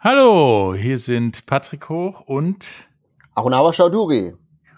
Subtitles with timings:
[0.00, 2.88] Hallo, hier sind Patrick Hoch und
[3.34, 4.32] Arunawa Chaudhuri.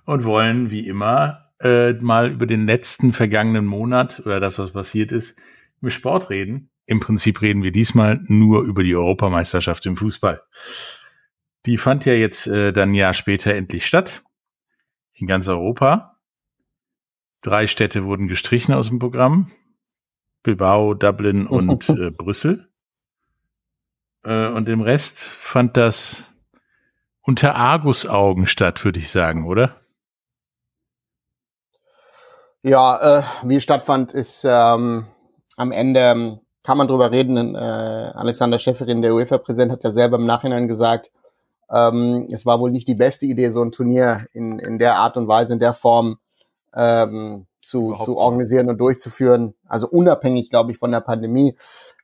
[0.07, 5.13] Und wollen wie immer äh, mal über den letzten vergangenen Monat oder das, was passiert
[5.13, 5.39] ist,
[5.83, 6.71] über Sport reden.
[6.87, 10.43] Im Prinzip reden wir diesmal nur über die Europameisterschaft im Fußball.
[11.67, 14.23] Die fand ja jetzt äh, dann ein Jahr später endlich statt.
[15.13, 16.17] In ganz Europa.
[17.43, 19.53] Drei Städte wurden gestrichen aus dem Programm.
[20.43, 22.70] Bilbao, Dublin und äh, Brüssel.
[24.25, 26.25] Äh, und im Rest fand das
[27.23, 29.77] unter Argusaugen statt, würde ich sagen, oder?
[32.63, 35.07] Ja, äh, wie es stattfand, ist ähm,
[35.57, 37.55] am Ende ähm, kann man drüber reden.
[37.55, 41.11] Äh, Alexander Schäferin, der UEFA-Präsident, hat ja selber im Nachhinein gesagt,
[41.71, 45.17] ähm, es war wohl nicht die beste Idee, so ein Turnier in, in der Art
[45.17, 46.19] und Weise, in der Form
[46.75, 49.55] ähm, zu, zu organisieren und durchzuführen.
[49.67, 51.57] Also unabhängig, glaube ich, von der Pandemie.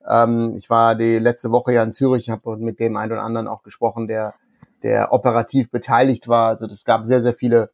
[0.09, 3.48] Ähm, ich war die letzte Woche ja in Zürich, habe mit dem einen oder anderen
[3.48, 4.34] auch gesprochen, der,
[4.82, 6.48] der operativ beteiligt war.
[6.48, 7.71] Also es gab sehr, sehr viele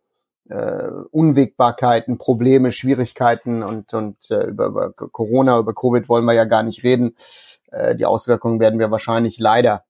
[0.48, 6.44] äh, Unwägbarkeiten, Probleme, Schwierigkeiten und, und äh, über, über Corona, über Covid wollen wir ja
[6.44, 7.14] gar nicht reden.
[7.70, 9.84] Äh, die Auswirkungen werden wir wahrscheinlich leider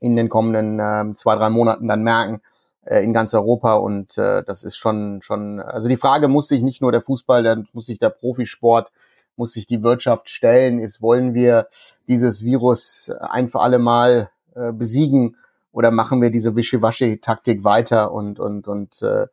[0.00, 2.40] in den kommenden äh, zwei, drei Monaten dann merken
[2.84, 6.62] äh, in ganz Europa und äh, das ist schon schon also die Frage muss sich
[6.62, 8.90] nicht nur der Fußball, dann muss sich der Profisport,
[9.38, 11.68] muss sich die Wirtschaft stellen, ist wollen wir
[12.08, 15.36] dieses Virus ein für alle Mal äh, besiegen
[15.72, 19.26] oder machen wir diese Wischiwaschi-Taktik weiter und und und äh,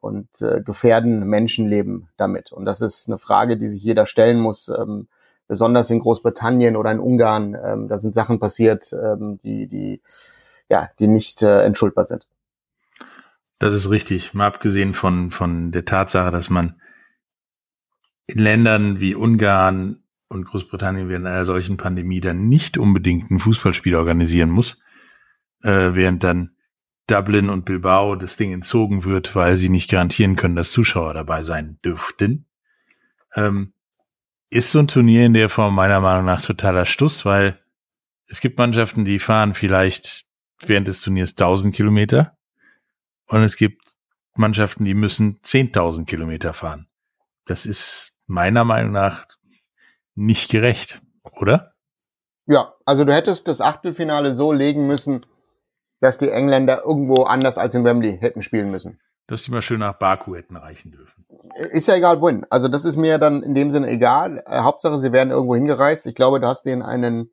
[0.00, 4.68] und äh, gefährden Menschenleben damit und das ist eine Frage, die sich jeder stellen muss.
[4.68, 5.08] Ähm,
[5.46, 10.00] besonders in Großbritannien oder in Ungarn, ähm, da sind Sachen passiert, ähm, die, die,
[10.68, 12.26] ja, die nicht äh, entschuldbar sind.
[13.58, 14.34] Das ist richtig.
[14.34, 16.80] Mal abgesehen von, von der Tatsache, dass man
[18.26, 23.94] in Ländern wie Ungarn und Großbritannien während einer solchen Pandemie dann nicht unbedingt ein Fußballspiel
[23.94, 24.82] organisieren muss,
[25.62, 26.56] äh, während dann
[27.06, 31.42] Dublin und Bilbao das Ding entzogen wird, weil sie nicht garantieren können, dass Zuschauer dabei
[31.42, 32.46] sein dürften.
[33.34, 33.74] Ähm,
[34.48, 37.60] ist so ein Turnier in der Form meiner Meinung nach totaler Stuss, weil
[38.26, 40.24] es gibt Mannschaften, die fahren vielleicht
[40.60, 42.38] während des Turniers 1000 Kilometer
[43.26, 43.82] und es gibt
[44.36, 46.88] Mannschaften, die müssen 10.000 Kilometer fahren.
[47.44, 49.26] Das ist meiner Meinung nach
[50.14, 51.02] nicht gerecht,
[51.32, 51.74] oder?
[52.46, 55.24] Ja, also du hättest das Achtelfinale so legen müssen,
[56.00, 59.00] dass die Engländer irgendwo anders als in Wembley hätten spielen müssen.
[59.26, 61.24] Dass die mal schön nach Baku hätten reichen dürfen.
[61.54, 62.46] Ist ja egal wohin.
[62.50, 64.44] Also das ist mir dann in dem Sinne egal.
[64.46, 66.06] Äh, Hauptsache, sie werden irgendwo hingereist.
[66.06, 67.30] Ich glaube, du hast denen einen,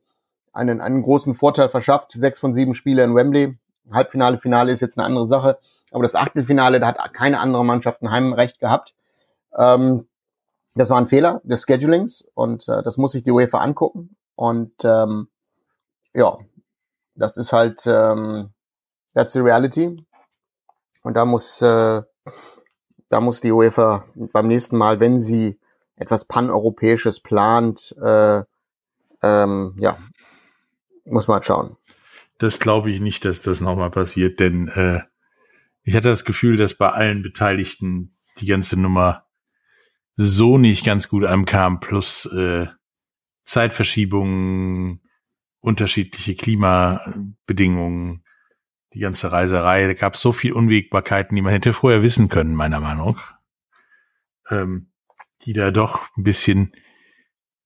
[0.54, 2.12] einen, einen großen Vorteil verschafft.
[2.12, 3.58] Sechs von sieben Spiele in Wembley.
[3.92, 5.58] Halbfinale, Finale ist jetzt eine andere Sache.
[5.90, 8.94] Aber das Achtelfinale, da hat keine andere Mannschaft ein Heimrecht gehabt.
[9.54, 10.06] Ähm,
[10.74, 14.16] das war ein Fehler des Schedulings und äh, das muss sich die UEFA angucken.
[14.34, 15.28] Und ähm,
[16.14, 16.38] ja,
[17.14, 18.50] das ist halt ähm,
[19.14, 20.04] that's the reality.
[21.02, 22.02] Und da muss äh,
[23.08, 25.60] da muss die UEFA beim nächsten Mal, wenn sie
[25.96, 28.42] etwas paneuropäisches plant, äh,
[29.22, 29.98] ähm, ja,
[31.04, 31.76] muss man halt schauen.
[32.38, 35.00] Das glaube ich nicht, dass das nochmal passiert, denn äh,
[35.84, 39.26] ich hatte das Gefühl, dass bei allen Beteiligten die ganze Nummer
[40.14, 42.66] so nicht ganz gut ankam, plus äh,
[43.44, 45.00] Zeitverschiebungen,
[45.60, 48.24] unterschiedliche Klimabedingungen,
[48.94, 49.86] die ganze Reiserei.
[49.86, 53.38] Da gab es so viel Unwägbarkeiten, die man hätte vorher wissen können, meiner Meinung nach,
[54.50, 54.92] ähm,
[55.42, 56.72] die da doch ein bisschen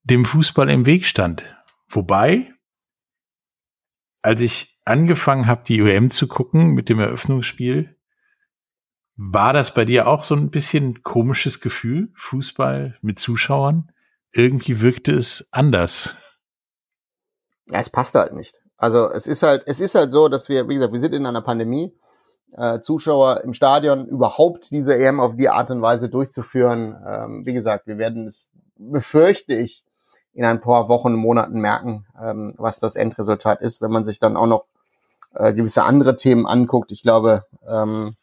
[0.04, 1.44] dem Fußball im Weg stand.
[1.88, 2.54] Wobei,
[4.22, 7.95] als ich angefangen habe, die UM zu gucken mit dem Eröffnungsspiel,
[9.16, 13.91] war das bei dir auch so ein bisschen komisches Gefühl, Fußball mit Zuschauern?
[14.32, 16.15] Irgendwie wirkte es anders.
[17.66, 18.60] Ja, es passte halt nicht.
[18.77, 21.27] Also es ist halt, es ist halt so, dass wir, wie gesagt, wir sind in
[21.27, 21.97] einer Pandemie.
[22.53, 26.97] Äh, Zuschauer im Stadion überhaupt diese EM auf die Art und Weise durchzuführen.
[27.06, 29.83] Ähm, wie gesagt, wir werden es, befürchte ich,
[30.33, 34.37] in ein paar Wochen, Monaten merken, ähm, was das Endresultat ist, wenn man sich dann
[34.37, 34.66] auch noch
[35.34, 36.92] äh, gewisse andere Themen anguckt.
[36.92, 38.16] Ich glaube, ähm,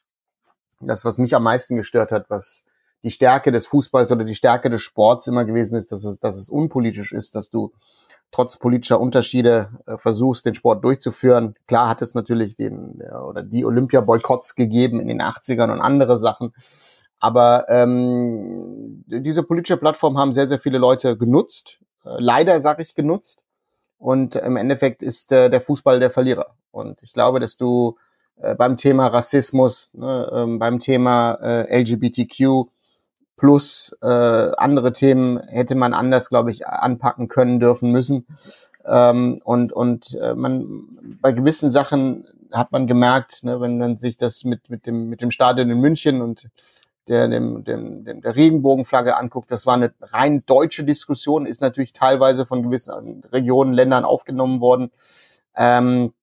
[0.87, 2.63] das, was mich am meisten gestört hat, was
[3.03, 6.37] die Stärke des Fußballs oder die Stärke des Sports immer gewesen ist, dass es, dass
[6.37, 7.73] es unpolitisch ist, dass du
[8.31, 11.55] trotz politischer Unterschiede äh, versuchst, den Sport durchzuführen.
[11.67, 16.17] Klar hat es natürlich den ja, oder die Olympia-Boykotts gegeben in den 80ern und andere
[16.17, 16.53] Sachen.
[17.19, 21.79] Aber ähm, diese politische Plattform haben sehr, sehr viele Leute genutzt.
[22.05, 23.39] Äh, leider, sage ich, genutzt.
[23.97, 26.55] Und im Endeffekt ist äh, der Fußball der Verlierer.
[26.71, 28.12] Und ich glaube, dass du äh,
[28.57, 32.69] beim Thema Rassismus, ne, ähm, beim Thema äh, LGBTQ
[33.37, 38.25] plus äh, andere Themen hätte man anders, glaube ich, anpacken können, dürfen, müssen.
[38.85, 44.17] Ähm, und und äh, man bei gewissen Sachen hat man gemerkt, ne, wenn man sich
[44.17, 46.49] das mit mit dem mit dem Stadion in München und
[47.07, 51.93] der dem, dem, dem der Regenbogenflagge anguckt, das war eine rein deutsche Diskussion, ist natürlich
[51.93, 54.91] teilweise von gewissen Regionen, Ländern aufgenommen worden.
[55.55, 56.13] Ähm,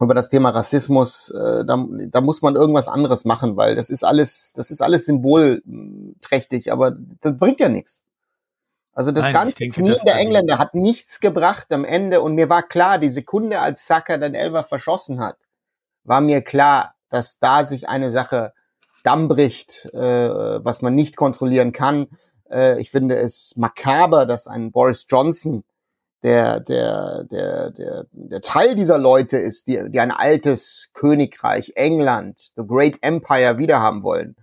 [0.00, 4.04] über das Thema Rassismus, äh, da, da muss man irgendwas anderes machen, weil das ist
[4.04, 8.02] alles, das ist alles symbolträchtig, aber das bringt ja nichts.
[8.94, 12.50] Also das Nein, ganze denke, Knie der Engländer hat nichts gebracht am Ende und mir
[12.50, 15.36] war klar, die Sekunde, als Saka den Elfer verschossen hat,
[16.04, 18.52] war mir klar, dass da sich eine Sache
[19.02, 22.06] Damm bricht, äh, was man nicht kontrollieren kann.
[22.50, 25.64] Äh, ich finde es makaber, dass ein Boris Johnson
[26.22, 32.52] der, der, der, der, der Teil dieser Leute ist, die, die ein altes Königreich, England,
[32.56, 34.36] the Great Empire wiederhaben wollen.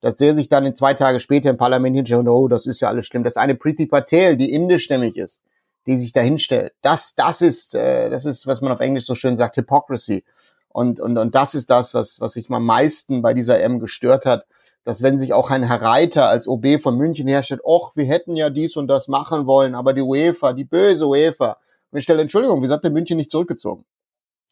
[0.00, 2.88] Dass der sich dann in zwei Tage später im Parlament hinstellt, oh, das ist ja
[2.88, 3.22] alles schlimm.
[3.22, 5.40] Das ist eine Priti Patel, die indischstämmig ist,
[5.86, 6.72] die sich da hinstellt.
[6.82, 10.24] Das, das ist, äh, das ist, was man auf Englisch so schön sagt, Hypocrisy.
[10.68, 14.24] Und, und, und das ist das, was, was sich am meisten bei dieser M gestört
[14.24, 14.46] hat
[14.84, 18.36] dass wenn sich auch ein Herr Reiter als OB von München herstellt, och, wir hätten
[18.36, 21.56] ja dies und das machen wollen, aber die UEFA, die böse UEFA.
[21.90, 23.84] Und ich stelle, Entschuldigung, wieso habt ihr München nicht zurückgezogen?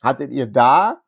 [0.02, 1.00] Hattet ihr da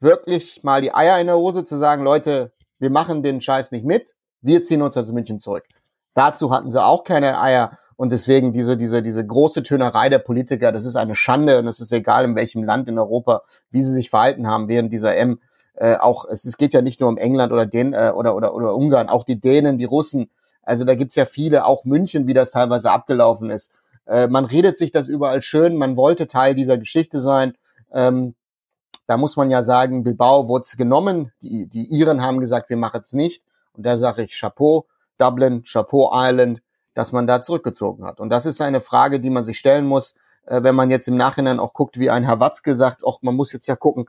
[0.00, 3.84] wirklich mal die Eier in der Hose zu sagen, Leute, wir machen den Scheiß nicht
[3.84, 5.64] mit, wir ziehen uns aus München zurück.
[6.14, 10.70] Dazu hatten sie auch keine Eier und deswegen diese, diese, diese große Tönerei der Politiker,
[10.70, 13.92] das ist eine Schande und es ist egal, in welchem Land in Europa, wie sie
[13.92, 15.40] sich verhalten haben während dieser M
[15.80, 18.54] äh, auch es, es geht ja nicht nur um England oder den äh, oder oder
[18.54, 20.30] oder Ungarn, auch die Dänen, die Russen.
[20.62, 23.70] Also da gibt's ja viele, auch München, wie das teilweise abgelaufen ist.
[24.06, 27.54] Äh, man redet sich das überall schön, man wollte Teil dieser Geschichte sein.
[27.92, 28.34] Ähm,
[29.06, 33.00] da muss man ja sagen, Bilbao wurde genommen, die, die Iren haben gesagt, wir machen
[33.04, 33.42] es nicht.
[33.72, 34.86] Und da sage ich Chapeau,
[35.16, 36.60] Dublin, Chapeau Island,
[36.94, 38.18] dass man da zurückgezogen hat.
[38.18, 40.14] Und das ist eine Frage, die man sich stellen muss,
[40.48, 43.34] äh, wenn man jetzt im Nachhinein auch guckt, wie ein Herr Watzke sagt, auch man
[43.34, 44.06] muss jetzt ja gucken,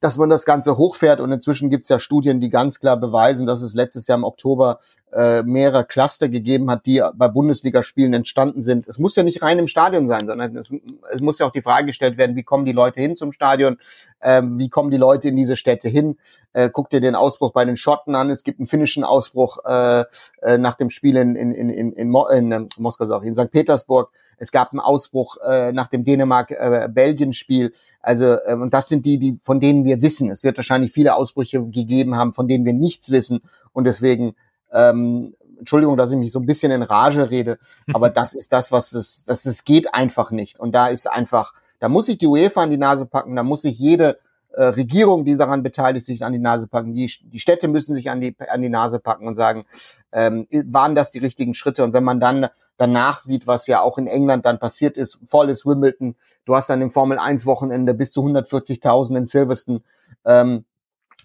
[0.00, 1.20] dass man das Ganze hochfährt.
[1.20, 4.24] Und inzwischen gibt es ja Studien, die ganz klar beweisen, dass es letztes Jahr im
[4.24, 4.78] Oktober
[5.12, 8.86] äh, mehrere Cluster gegeben hat, die bei Bundesligaspielen entstanden sind.
[8.86, 10.70] Es muss ja nicht rein im Stadion sein, sondern es,
[11.12, 13.78] es muss ja auch die Frage gestellt werden, wie kommen die Leute hin zum Stadion?
[14.20, 16.16] Ähm, wie kommen die Leute in diese Städte hin?
[16.52, 18.30] Äh, guck dir den Ausbruch bei den Schotten an.
[18.30, 20.04] Es gibt einen finnischen Ausbruch äh,
[20.42, 23.50] äh, nach dem Spiel in, in, in, in, in, Mo in äh, Moskau, in St.
[23.50, 24.10] Petersburg.
[24.38, 27.72] Es gab einen Ausbruch äh, nach dem Dänemark-Belgien-Spiel.
[28.00, 30.30] Also, äh, und das sind die, die, von denen wir wissen.
[30.30, 33.40] Es wird wahrscheinlich viele Ausbrüche gegeben haben, von denen wir nichts wissen.
[33.72, 34.34] Und deswegen,
[34.72, 37.58] ähm, Entschuldigung, dass ich mich so ein bisschen in Rage rede,
[37.92, 40.58] aber das ist das, was es, das es geht einfach nicht.
[40.60, 43.62] Und da ist einfach, da muss sich die UEFA an die Nase packen, da muss
[43.62, 44.18] sich jede
[44.52, 46.94] äh, Regierung, die daran beteiligt, sich an die Nase packen.
[46.94, 49.64] Die, die Städte müssen sich an die, an die Nase packen und sagen,
[50.12, 51.84] ähm, waren das die richtigen Schritte?
[51.84, 55.66] Und wenn man dann danach sieht, was ja auch in England dann passiert ist, volles
[55.66, 59.82] Wimbledon, du hast dann im Formel 1 Wochenende bis zu 140.000 in Silverstone,
[60.24, 60.64] ähm,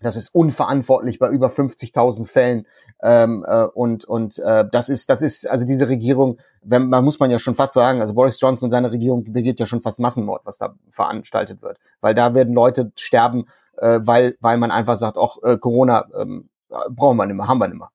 [0.03, 2.67] das ist unverantwortlich bei über 50.000 Fällen
[3.01, 7.19] ähm, äh, und und äh, das ist das ist also diese Regierung, wenn, man muss
[7.19, 9.99] man ja schon fast sagen, also Boris Johnson und seine Regierung begeht ja schon fast
[9.99, 13.45] Massenmord, was da veranstaltet wird, weil da werden Leute sterben,
[13.77, 16.49] äh, weil weil man einfach sagt, auch äh, Corona ähm,
[16.89, 17.89] brauchen wir nicht mehr, haben wir nicht mehr.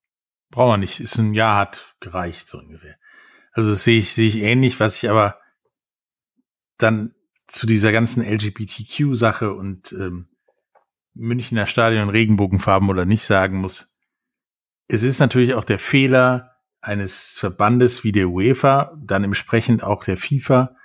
[0.50, 2.96] Brauchen wir nicht, ist ein Jahr hat gereicht so ungefähr.
[3.52, 5.37] Also das sehe ich, sehe ich ähnlich, was ich aber
[6.78, 7.14] dann
[7.49, 10.28] zu dieser ganzen LGBTQ-Sache und ähm,
[11.19, 13.94] Münchner Stadion Regenbogenfarben oder nicht sagen muss.
[14.87, 20.17] Es ist natürlich auch der Fehler eines Verbandes wie der UEFA, dann entsprechend auch der
[20.17, 20.77] FIFA,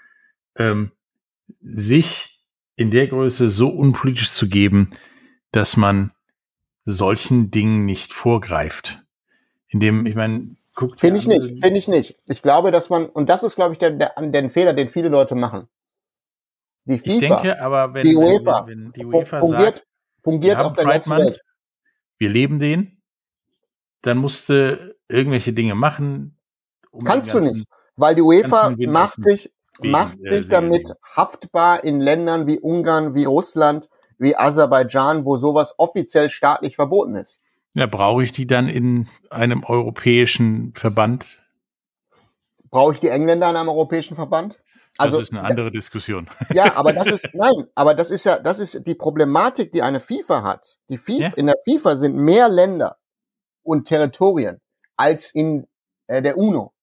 [0.58, 0.92] ähm,
[1.62, 2.44] sich
[2.76, 4.90] in der Größe so unpolitisch zu geben,
[5.52, 6.12] dass man
[6.84, 9.04] solchen Dingen nicht vorgreift.
[9.68, 10.56] Indem, ich meine,
[10.98, 12.16] Finde ich nicht, finde ich nicht.
[12.28, 15.08] Ich glaube, dass man, und das ist, glaube ich, der, der, der Fehler, den viele
[15.08, 15.68] Leute machen.
[16.86, 19.88] Die FIFA, ich denke, aber wenn die UEFA, wenn, wenn die UEFA fungiert, sagt,
[20.24, 21.42] fungiert auf der ganzen Welt.
[22.18, 23.02] Wir leben den,
[24.02, 26.40] dann musste irgendwelche Dinge machen.
[26.92, 29.52] Um Kannst du nicht, weil die UEFA macht sich,
[29.82, 35.76] macht äh, sich damit haftbar in Ländern wie Ungarn, wie Russland, wie Aserbaidschan, wo sowas
[35.78, 37.40] offiziell staatlich verboten ist.
[37.74, 41.40] Ja, brauche ich die dann in einem europäischen Verband?
[42.70, 44.60] Brauche ich die Engländer in einem europäischen Verband?
[44.98, 46.30] Also, das ist eine andere Diskussion.
[46.54, 50.00] Ja, aber das ist, nein, aber das ist ja, das ist die Problematik, die eine
[50.00, 50.78] FIFA hat.
[50.90, 51.34] Die FIFA, ja.
[51.36, 52.98] in der FIFA sind mehr Länder
[53.64, 54.62] und Territorien
[54.96, 55.68] als in
[56.08, 56.74] äh, der UNO.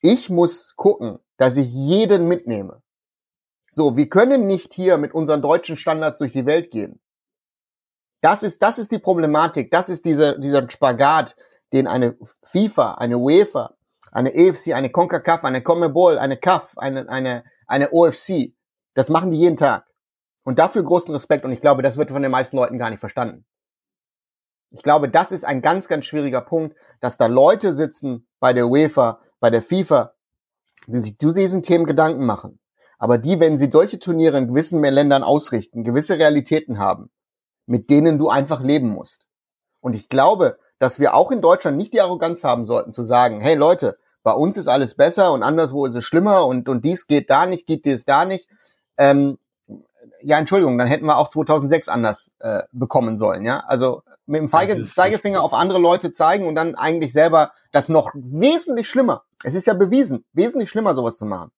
[0.00, 2.82] Ich muss gucken, dass ich jeden mitnehme.
[3.70, 7.00] So, wir können nicht hier mit unseren deutschen Standards durch die Welt gehen.
[8.20, 9.70] Das ist, das ist die Problematik.
[9.70, 11.36] Das ist dieser, dieser Spagat,
[11.72, 13.74] den eine FIFA, eine UEFA,
[14.14, 18.54] eine EFC, eine CONCACAF, eine CONMEBOL, eine CAF, eine, eine, eine OFC
[18.94, 19.86] Das machen die jeden Tag.
[20.44, 21.44] Und dafür großen Respekt.
[21.44, 23.44] Und ich glaube, das wird von den meisten Leuten gar nicht verstanden.
[24.70, 28.68] Ich glaube, das ist ein ganz, ganz schwieriger Punkt, dass da Leute sitzen bei der
[28.68, 30.14] UEFA, bei der FIFA,
[30.86, 32.60] die sich zu diesen Themen Gedanken machen.
[32.98, 37.10] Aber die, wenn sie solche Turniere in gewissen Ländern ausrichten, gewisse Realitäten haben,
[37.66, 39.26] mit denen du einfach leben musst.
[39.80, 43.40] Und ich glaube, dass wir auch in Deutschland nicht die Arroganz haben sollten zu sagen,
[43.40, 47.06] hey Leute, bei uns ist alles besser und anderswo ist es schlimmer und, und dies
[47.06, 48.48] geht da nicht, geht dies da nicht.
[48.96, 49.38] Ähm,
[50.22, 53.62] ja, Entschuldigung, dann hätten wir auch 2006 anders äh, bekommen sollen, ja.
[53.66, 58.10] Also mit dem Feige Zeigefinger auf andere Leute zeigen und dann eigentlich selber das noch
[58.14, 59.24] wesentlich schlimmer.
[59.44, 61.50] Es ist ja bewiesen, wesentlich schlimmer sowas zu machen.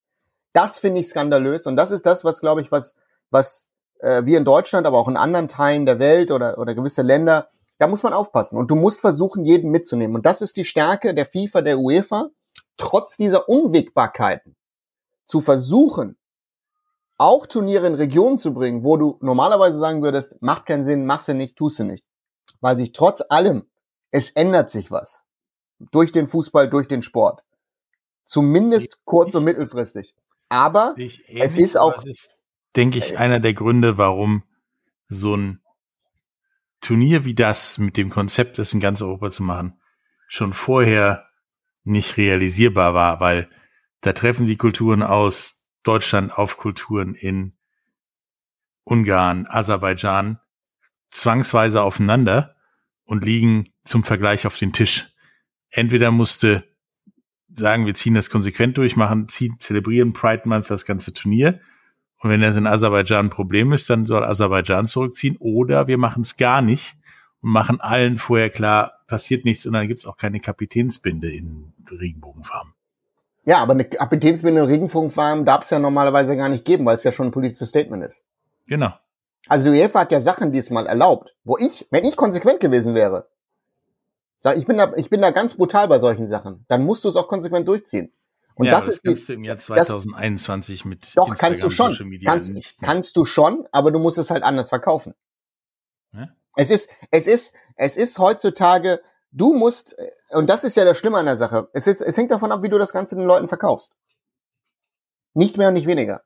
[0.53, 2.97] Das finde ich skandalös und das ist das, was glaube ich, was
[3.31, 3.69] was
[4.01, 7.49] äh, wir in Deutschland, aber auch in anderen Teilen der Welt oder oder gewisse Länder,
[7.79, 11.15] da muss man aufpassen und du musst versuchen, jeden mitzunehmen und das ist die Stärke
[11.15, 12.31] der FIFA, der UEFA,
[12.76, 14.56] trotz dieser Unwägbarkeiten
[15.26, 16.16] zu versuchen,
[17.18, 21.28] auch Turniere in Regionen zu bringen, wo du normalerweise sagen würdest, macht keinen Sinn, machst
[21.28, 22.06] du nicht, tust du nicht.
[22.61, 23.66] Weil sich trotz allem,
[24.11, 25.23] es ändert sich was.
[25.78, 27.42] Durch den Fußball, durch den Sport.
[28.25, 30.14] Zumindest ich, kurz- und mittelfristig.
[30.49, 32.04] Aber ähnlich, es ist auch.
[32.04, 32.38] Ist,
[32.75, 34.42] denke ich, einer der Gründe, warum
[35.06, 35.61] so ein
[36.80, 39.80] Turnier wie das mit dem Konzept, das in ganz Europa zu machen,
[40.28, 41.25] schon vorher
[41.87, 43.49] nicht realisierbar war, weil
[44.00, 47.55] da treffen die Kulturen aus Deutschland auf Kulturen in
[48.85, 50.38] Ungarn, Aserbaidschan
[51.11, 52.57] zwangsweise aufeinander
[53.05, 55.07] und liegen zum Vergleich auf den Tisch.
[55.71, 56.64] Entweder musste
[57.49, 61.61] sagen, wir ziehen das konsequent durch, machen, ziehen, zelebrieren Pride Month das ganze Turnier.
[62.19, 65.37] Und wenn das in Aserbaidschan ein Problem ist, dann soll Aserbaidschan zurückziehen.
[65.38, 66.97] Oder wir machen es gar nicht
[67.40, 71.73] und machen allen vorher klar, passiert nichts und dann gibt es auch keine Kapitänsbinde in
[71.91, 72.75] Regenbogenfarben.
[73.45, 77.05] Ja, aber eine Kapitänsbinde in Regenbogenfarben darf es ja normalerweise gar nicht geben, weil es
[77.05, 78.23] ja schon ein politisches Statement ist.
[78.67, 78.93] Genau.
[79.49, 83.29] Also die UEFA hat ja Sachen diesmal erlaubt, wo ich, wenn ich konsequent gewesen wäre,
[84.41, 87.09] sag ich bin da, ich bin da ganz brutal bei solchen Sachen, dann musst du
[87.09, 88.13] es auch konsequent durchziehen.
[88.57, 91.39] Und ja, das, das ist kannst die, du im Jahr 2021 das, mit doch Instagram,
[91.39, 92.81] kannst du schon, Social Media kannst, nicht.
[92.81, 92.87] Ne?
[92.87, 95.15] Kannst du schon, aber du musst es halt anders verkaufen.
[96.13, 96.29] Ja?
[96.57, 99.95] Es ist, es ist, es ist heutzutage, du musst,
[100.31, 101.69] und das ist ja das Schlimme an der Sache.
[101.73, 103.93] Es ist, es hängt davon ab, wie du das Ganze den Leuten verkaufst.
[105.35, 106.23] Nicht mehr und nicht weniger.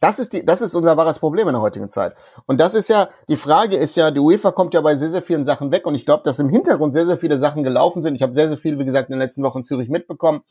[0.00, 2.14] Das ist die, das ist unser wahres Problem in der heutigen Zeit.
[2.46, 5.22] Und das ist ja, die Frage ist ja, die UEFA kommt ja bei sehr, sehr
[5.22, 8.14] vielen Sachen weg und ich glaube, dass im Hintergrund sehr, sehr viele Sachen gelaufen sind.
[8.14, 10.42] Ich habe sehr, sehr viel, wie gesagt, in den letzten Wochen in Zürich mitbekommen.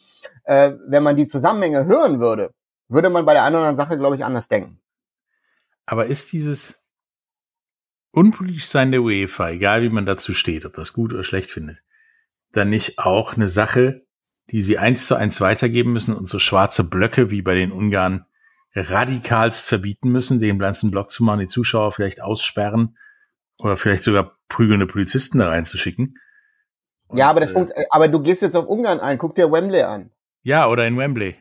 [0.46, 2.54] Äh, wenn man die Zusammenhänge hören würde,
[2.88, 4.82] würde man bei der einen oder anderen Sache, glaube ich, anders denken.
[5.86, 6.85] Aber ist dieses
[8.15, 11.79] unpolitisch sein der UEFA, egal wie man dazu steht, ob das gut oder schlecht findet,
[12.51, 14.05] dann nicht auch eine Sache,
[14.51, 18.25] die sie eins zu eins weitergeben müssen und so schwarze Blöcke wie bei den Ungarn
[18.74, 22.98] radikalst verbieten müssen, den ganzen Block zu machen, die Zuschauer vielleicht aussperren
[23.57, 26.17] oder vielleicht sogar prügelnde Polizisten da reinzuschicken.
[27.07, 29.81] Und, ja, aber das äh, aber du gehst jetzt auf Ungarn ein, guck dir Wembley
[29.81, 30.12] an.
[30.43, 31.36] Ja, oder in Wembley.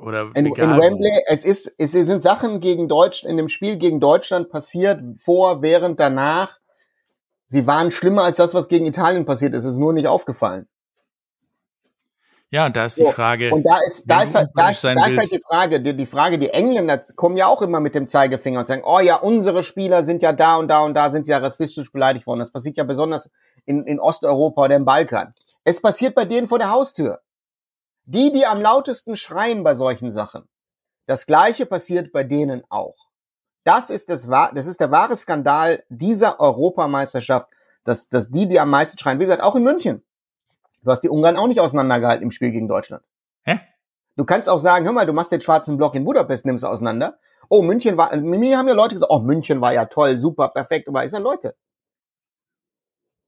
[0.00, 4.00] Oder in, in Wembley, es ist, es sind Sachen gegen Deutsch, in dem Spiel gegen
[4.00, 6.58] Deutschland passiert, vor, während, danach.
[7.48, 9.64] Sie waren schlimmer als das, was gegen Italien passiert ist.
[9.64, 10.68] Es ist nur nicht aufgefallen.
[12.52, 13.50] Ja, und da ist die Frage.
[13.52, 16.06] Und da ist, da ist, halt, da ist, da ist halt die Frage, die, die
[16.06, 19.62] Frage, die Engländer kommen ja auch immer mit dem Zeigefinger und sagen, oh ja, unsere
[19.62, 22.40] Spieler sind ja da und da und da sind ja rassistisch beleidigt worden.
[22.40, 23.30] Das passiert ja besonders
[23.66, 25.32] in, in Osteuropa oder im Balkan.
[25.62, 27.20] Es passiert bei denen vor der Haustür.
[28.04, 30.48] Die, die am lautesten schreien bei solchen Sachen.
[31.06, 32.96] Das gleiche passiert bei denen auch.
[33.64, 37.48] Das ist das, das ist der wahre Skandal dieser Europameisterschaft,
[37.84, 40.02] dass, dass die, die am meisten schreien, wie gesagt, auch in München.
[40.82, 43.02] Du hast die Ungarn auch nicht auseinandergehalten im Spiel gegen Deutschland.
[43.42, 43.60] Hä?
[44.16, 47.18] Du kannst auch sagen, hör mal, du machst den schwarzen Block in Budapest, nimmst auseinander.
[47.48, 50.88] Oh, München war, mir haben ja Leute gesagt, oh, München war ja toll, super, perfekt,
[50.88, 51.54] aber ich sage, Leute,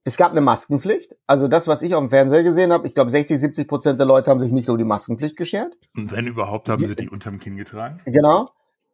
[0.05, 1.15] es gab eine Maskenpflicht.
[1.27, 4.05] Also das, was ich auf dem Fernseher gesehen habe, ich glaube 60, 70 Prozent der
[4.05, 5.77] Leute haben sich nicht um die Maskenpflicht geschert.
[5.95, 8.01] Und wenn überhaupt, haben die, sie die unterm Kinn getragen.
[8.05, 8.49] Genau.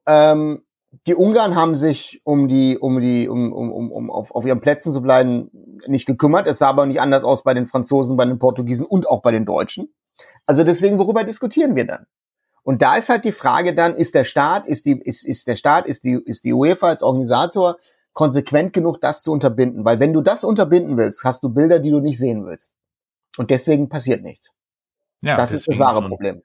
[0.05, 0.61] Ähm,
[1.07, 4.61] die Ungarn haben sich um die, um die, um, um, um, um auf, auf ihren
[4.61, 5.49] Plätzen zu bleiben,
[5.87, 6.47] nicht gekümmert.
[6.47, 9.31] Es sah aber nicht anders aus bei den Franzosen, bei den Portugiesen und auch bei
[9.31, 9.93] den Deutschen.
[10.45, 12.05] Also deswegen, worüber diskutieren wir dann?
[12.63, 15.55] Und da ist halt die Frage dann, ist der Staat, ist die, ist, ist der
[15.55, 17.77] Staat, ist die, ist die UEFA als Organisator
[18.19, 19.85] konsequent genug, das zu unterbinden?
[19.85, 22.73] Weil wenn du das unterbinden willst, hast du Bilder, die du nicht sehen willst.
[23.37, 24.51] Und deswegen passiert nichts.
[25.23, 26.43] Ja, das ist das wahre Problem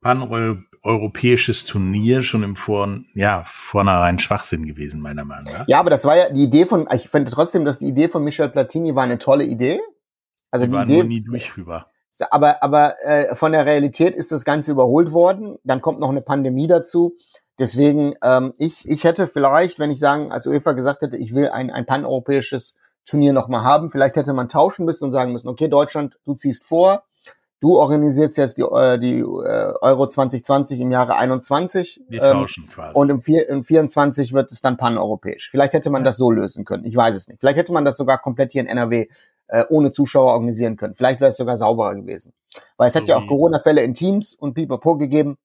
[0.00, 5.68] paneuropäisches Turnier schon im Vor, ja, vornherein Schwachsinn gewesen, meiner Meinung nach.
[5.68, 8.24] Ja, aber das war ja die Idee von, ich finde trotzdem, dass die Idee von
[8.24, 9.80] Michel Platini war eine tolle Idee.
[10.50, 11.90] Also die, die war Idee, nur nie durchführbar.
[12.30, 15.58] Aber, aber äh, von der Realität ist das Ganze überholt worden.
[15.64, 17.16] Dann kommt noch eine Pandemie dazu.
[17.60, 21.50] Deswegen, ähm, ich, ich hätte vielleicht, wenn ich sagen, als UEFA gesagt hätte, ich will
[21.50, 22.74] ein, ein paneuropäisches
[23.04, 26.64] Turnier nochmal haben, vielleicht hätte man tauschen müssen und sagen müssen, okay, Deutschland, du ziehst
[26.64, 27.02] vor,
[27.60, 32.00] du organisierst jetzt die, äh, die äh, Euro 2020 im Jahre 21.
[32.08, 32.98] Wir ähm, tauschen quasi.
[32.98, 35.50] Und im, vier, im 24 wird es dann paneuropäisch.
[35.50, 36.86] Vielleicht hätte man das so lösen können.
[36.86, 37.40] Ich weiß es nicht.
[37.40, 39.06] Vielleicht hätte man das sogar komplett hier in NRW
[39.48, 40.94] äh, ohne Zuschauer organisieren können.
[40.94, 42.32] Vielleicht wäre es sogar sauberer gewesen.
[42.78, 45.36] Weil es so hat ja auch Corona-Fälle in Teams und Pipapo gegeben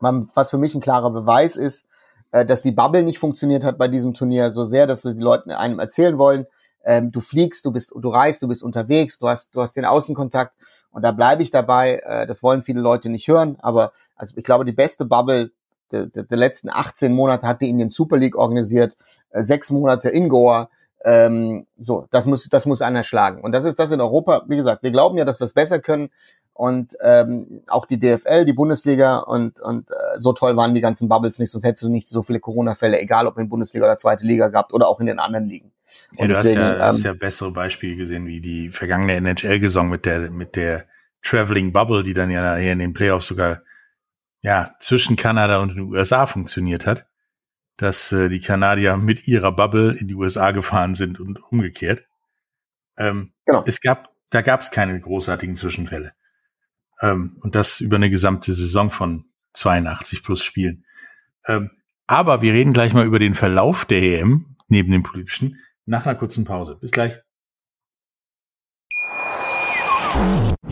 [0.00, 1.86] was für mich ein klarer Beweis ist,
[2.32, 5.56] äh, dass die Bubble nicht funktioniert hat bei diesem Turnier so sehr, dass die Leute
[5.58, 6.46] einem erzählen wollen,
[6.84, 9.84] ähm, du fliegst, du bist, du reist, du bist unterwegs, du hast, du hast den
[9.84, 10.52] Außenkontakt
[10.90, 12.00] und da bleibe ich dabei.
[12.04, 15.50] Äh, das wollen viele Leute nicht hören, aber also ich glaube, die beste Bubble
[15.92, 18.96] der, der, der letzten 18 Monate hat die Indian Super League organisiert,
[19.30, 20.68] äh, sechs Monate in Goa.
[21.04, 23.42] Ähm, so, das muss, das muss einer schlagen.
[23.42, 24.42] Und das ist das in Europa.
[24.48, 26.10] Wie gesagt, wir glauben ja, dass wir es besser können
[26.54, 31.08] und ähm, auch die DFL, die Bundesliga und und äh, so toll waren die ganzen
[31.08, 34.24] Bubbles nicht, sonst hättest du nicht so viele Corona-Fälle, egal ob in Bundesliga oder zweite
[34.24, 35.72] Liga gehabt oder auch in den anderen Ligen.
[36.16, 39.88] Ja, du deswegen, hast ja, ähm, hast ja bessere Beispiele gesehen, wie die vergangene NHL-Saison
[39.88, 40.86] mit der mit der
[41.22, 43.62] Traveling Bubble, die dann ja hier in den Playoffs sogar
[44.40, 47.06] ja zwischen Kanada und den USA funktioniert hat,
[47.78, 52.04] dass äh, die Kanadier mit ihrer Bubble in die USA gefahren sind und umgekehrt.
[52.96, 53.64] Ähm, genau.
[53.66, 56.12] Es gab, da gab es keine großartigen Zwischenfälle.
[57.00, 59.24] Ähm, und das über eine gesamte Saison von
[59.54, 60.84] 82 plus Spielen.
[61.46, 61.70] Ähm,
[62.06, 66.14] aber wir reden gleich mal über den Verlauf der EM, neben dem politischen, nach einer
[66.14, 66.76] kurzen Pause.
[66.80, 67.18] Bis gleich.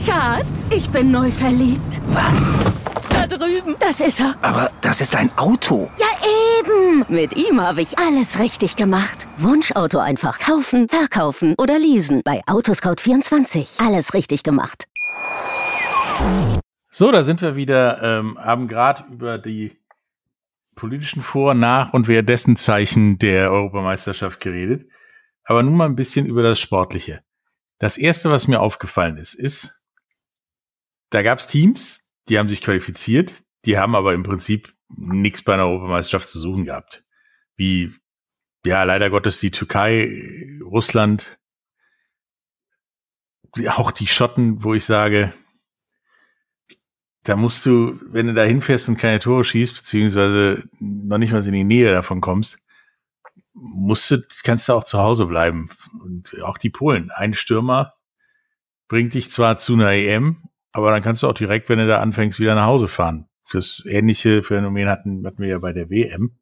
[0.05, 2.01] Schatz, ich bin neu verliebt.
[2.09, 2.53] Was?
[3.09, 3.77] Da drüben.
[3.79, 4.35] Das ist er.
[4.43, 5.91] Aber das ist ein Auto.
[5.99, 6.07] Ja,
[6.61, 7.05] eben.
[7.09, 9.27] Mit ihm habe ich alles richtig gemacht.
[9.39, 12.23] Wunschauto einfach kaufen, verkaufen oder leasen.
[12.25, 13.85] Bei Autoscout24.
[13.85, 14.87] Alles richtig gemacht.
[16.95, 19.79] So, da sind wir wieder, ähm, haben gerade über die
[20.75, 24.91] politischen Vor-, Nach- und währenddessen Zeichen der Europameisterschaft geredet.
[25.45, 27.25] Aber nun mal ein bisschen über das Sportliche.
[27.79, 29.83] Das erste, was mir aufgefallen ist, ist,
[31.11, 35.55] da gab es Teams, die haben sich qualifiziert, die haben aber im Prinzip nichts bei
[35.55, 37.05] einer Europameisterschaft zu suchen gehabt.
[37.57, 37.95] Wie,
[38.65, 41.39] ja, leider Gottes die Türkei, Russland,
[43.69, 45.33] auch die Schotten, wo ich sage,
[47.25, 51.47] da musst du, wenn du da hinfährst und keine Tore schießt, beziehungsweise noch nicht mal
[51.47, 52.59] in die Nähe davon kommst,
[53.55, 55.71] musst du, kannst du auch zu Hause bleiben.
[56.03, 57.11] Und auch die Polen.
[57.11, 57.95] Ein Stürmer
[58.89, 62.01] bringt dich zwar zu einer EM, aber dann kannst du auch direkt, wenn du da
[62.01, 63.29] anfängst, wieder nach Hause fahren.
[63.53, 66.39] Das ähnliche Phänomen hatten, hatten wir ja bei der WM.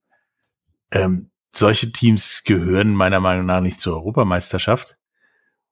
[0.93, 4.97] Ähm, solche Teams gehören meiner Meinung nach nicht zur Europameisterschaft.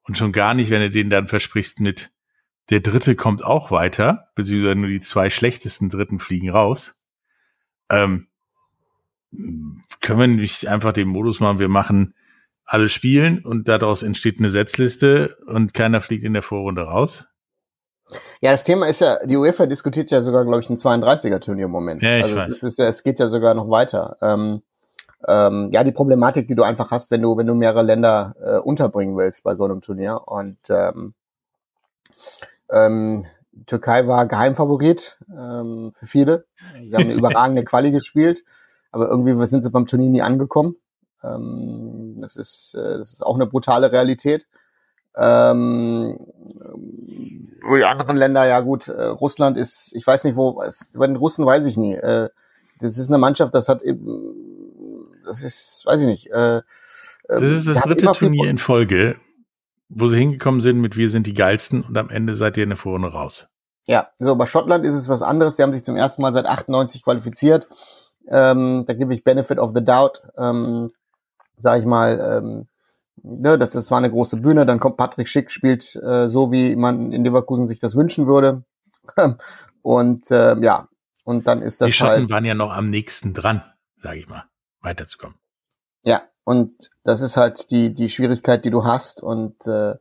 [0.03, 2.11] Und schon gar nicht, wenn du denen dann versprichst mit,
[2.71, 6.99] der dritte kommt auch weiter, beziehungsweise nur die zwei schlechtesten Dritten fliegen raus.
[7.91, 8.29] Ähm,
[10.01, 12.15] können wir nicht einfach den Modus machen, wir machen
[12.65, 17.25] alle spielen und daraus entsteht eine Setzliste und keiner fliegt in der Vorrunde raus?
[18.41, 21.71] Ja, das Thema ist ja, die UEFA diskutiert ja sogar, glaube ich, ein 32er-Turnier im
[21.71, 22.03] Moment.
[22.03, 22.51] Ja, ich also weiß.
[22.51, 24.17] Es, ist es geht ja sogar noch weiter.
[24.23, 24.63] Ähm,
[25.27, 28.59] ähm, ja, die Problematik, die du einfach hast, wenn du, wenn du mehrere Länder äh,
[28.59, 30.23] unterbringen willst bei so einem Turnier.
[30.27, 31.15] Und ähm,
[32.71, 33.27] ähm,
[33.67, 36.47] Türkei war Geheimfavorit ähm, für viele.
[36.89, 38.45] Sie haben eine überragende Quali gespielt,
[38.91, 40.77] aber irgendwie sind sie beim Turnier nie angekommen.
[41.23, 44.47] Ähm, das, ist, äh, das ist auch eine brutale Realität.
[45.17, 46.19] Ähm,
[47.77, 51.17] die anderen Länder, ja gut, äh, Russland ist, ich weiß nicht wo, es, bei den
[51.17, 51.95] Russen weiß ich nie.
[51.95, 52.29] Äh,
[52.81, 56.31] das ist eine Mannschaft, das hat eben, das ist, weiß ich nicht.
[56.31, 56.63] Äh,
[57.29, 59.17] das ist das dritte Turnier in Folge,
[59.88, 62.70] wo sie hingekommen sind mit wir sind die geilsten und am Ende seid ihr in
[62.70, 63.48] der Vorrunde raus.
[63.87, 65.57] Ja, so bei Schottland ist es was anderes.
[65.57, 67.68] Die haben sich zum ersten Mal seit 98 qualifiziert.
[68.29, 70.20] Ähm, da gebe ich Benefit of the Doubt.
[70.37, 70.92] Ähm,
[71.57, 72.68] sag ich mal, ähm,
[73.22, 74.66] ne, das, das war eine große Bühne.
[74.66, 78.64] Dann kommt Patrick Schick, spielt äh, so, wie man in Leverkusen sich das wünschen würde.
[79.83, 80.88] und äh, ja,
[81.24, 83.62] und dann ist das Die Schotten halt, waren ja noch am nächsten dran,
[83.96, 84.44] sage ich mal,
[84.81, 85.37] weiterzukommen.
[86.03, 89.23] Ja, und das ist halt die, die Schwierigkeit, die du hast.
[89.23, 89.97] Und äh,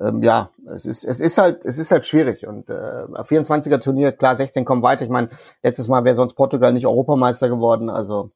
[0.00, 2.46] ähm, ja, es ist, es ist halt, es ist halt schwierig.
[2.46, 5.04] Und äh, 24er Turnier, klar, 16 kommen weiter.
[5.04, 5.28] Ich meine,
[5.62, 7.90] letztes Mal wäre sonst Portugal nicht Europameister geworden.
[7.90, 8.30] Also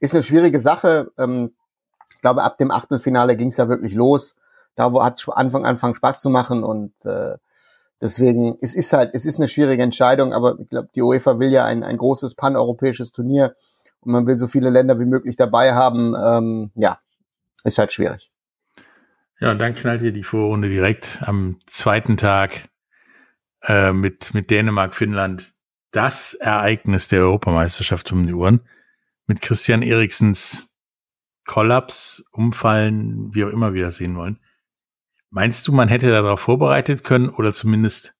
[0.00, 1.12] ist eine schwierige Sache.
[1.18, 1.52] Ähm,
[2.16, 4.34] ich glaube, ab dem Achtelfinale ging es ja wirklich los.
[4.74, 7.36] Da wo hat es Anfang Anfang Spaß zu machen und äh,
[8.00, 11.52] deswegen es ist halt, es ist eine schwierige Entscheidung, aber ich glaube, die UEFA will
[11.52, 13.54] ja ein, ein großes paneuropäisches Turnier
[14.02, 17.00] und man will so viele Länder wie möglich dabei haben, ähm, ja,
[17.64, 18.30] ist halt schwierig.
[19.40, 22.68] Ja, und dann knallt ihr die Vorrunde direkt am zweiten Tag
[23.62, 25.52] äh, mit, mit Dänemark, Finnland
[25.90, 28.60] das Ereignis der Europameisterschaft um die Uhren.
[29.26, 30.74] mit Christian Eriksens
[31.46, 34.38] Kollaps, Umfallen, wie auch immer wir das sehen wollen.
[35.30, 38.14] Meinst du, man hätte darauf vorbereitet können oder zumindest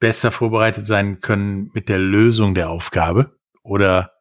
[0.00, 3.38] besser vorbereitet sein können mit der Lösung der Aufgabe?
[3.62, 4.12] Oder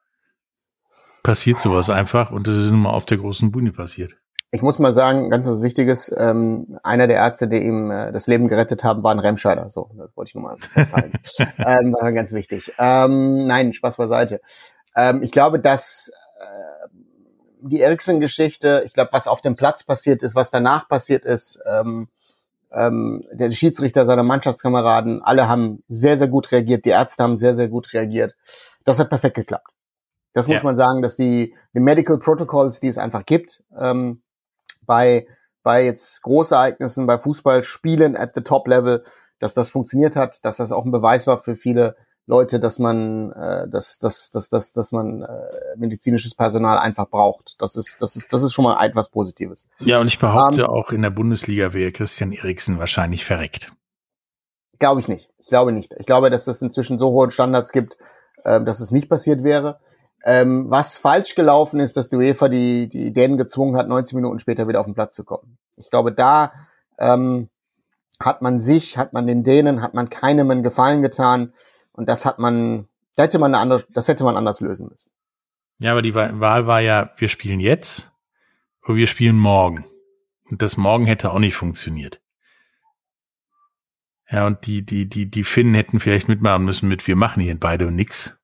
[1.24, 4.16] passiert sowas einfach und das ist nun mal auf der großen Bühne passiert?
[4.54, 8.28] Ich muss mal sagen, ganz was Wichtiges, ähm, einer der Ärzte, die ihm äh, das
[8.28, 9.70] Leben gerettet haben, war ein Remscheider.
[9.70, 11.18] So, das wollte ich nur mal festhalten.
[11.58, 12.74] ähm, war ganz wichtig.
[12.78, 14.42] Ähm, nein, Spaß beiseite.
[14.94, 16.88] Ähm, ich glaube, dass äh,
[17.62, 22.10] die Eriksen-Geschichte, ich glaube, was auf dem Platz passiert ist, was danach passiert ist, ähm,
[22.74, 26.84] ähm, der Schiedsrichter, seine Mannschaftskameraden, alle haben sehr, sehr gut reagiert.
[26.84, 28.36] Die Ärzte haben sehr, sehr gut reagiert.
[28.84, 29.71] Das hat perfekt geklappt.
[30.34, 30.64] Das muss ja.
[30.64, 34.22] man sagen, dass die, die Medical Protocols, die es einfach gibt, ähm,
[34.86, 35.28] bei,
[35.64, 39.04] bei jetzt Großereignissen, bei Fußballspielen at the top level,
[39.40, 41.96] dass das funktioniert hat, dass das auch ein Beweis war für viele
[42.28, 45.28] Leute, dass man, äh, dass, dass, dass, dass, dass man äh,
[45.76, 47.56] medizinisches Personal einfach braucht.
[47.58, 49.68] Das ist, das ist, das ist schon mal etwas Positives.
[49.80, 53.74] Ja, und ich behaupte, um, ähm, auch in der Bundesliga wäre Christian Eriksen wahrscheinlich verreckt.
[54.80, 55.30] Glaube ich nicht.
[55.40, 55.94] Ich glaube nicht.
[55.98, 57.98] Ich glaube, dass es inzwischen so hohe Standards gibt,
[58.44, 59.80] äh, dass es nicht passiert wäre.
[60.24, 64.40] Ähm, was falsch gelaufen ist, dass die UEFA die, die Dänen gezwungen hat, 90 Minuten
[64.40, 65.58] später wieder auf den Platz zu kommen.
[65.78, 66.54] Ich glaube, da
[67.00, 67.50] ähm,
[68.20, 71.54] hat man sich, hat man den Dänen, hat man keinem einen Gefallen getan.
[71.92, 75.10] Und das hat man, da hätte man eine andere, das hätte man anders lösen müssen.
[75.80, 78.12] Ja, aber die Wahl war ja, wir spielen jetzt
[78.86, 79.86] oder wir spielen morgen.
[80.50, 82.22] Und das morgen hätte auch nicht funktioniert.
[84.30, 87.60] Ja, und die, die, die, die Finnen hätten vielleicht mitmachen müssen mit, wir machen hier
[87.60, 88.41] beide nix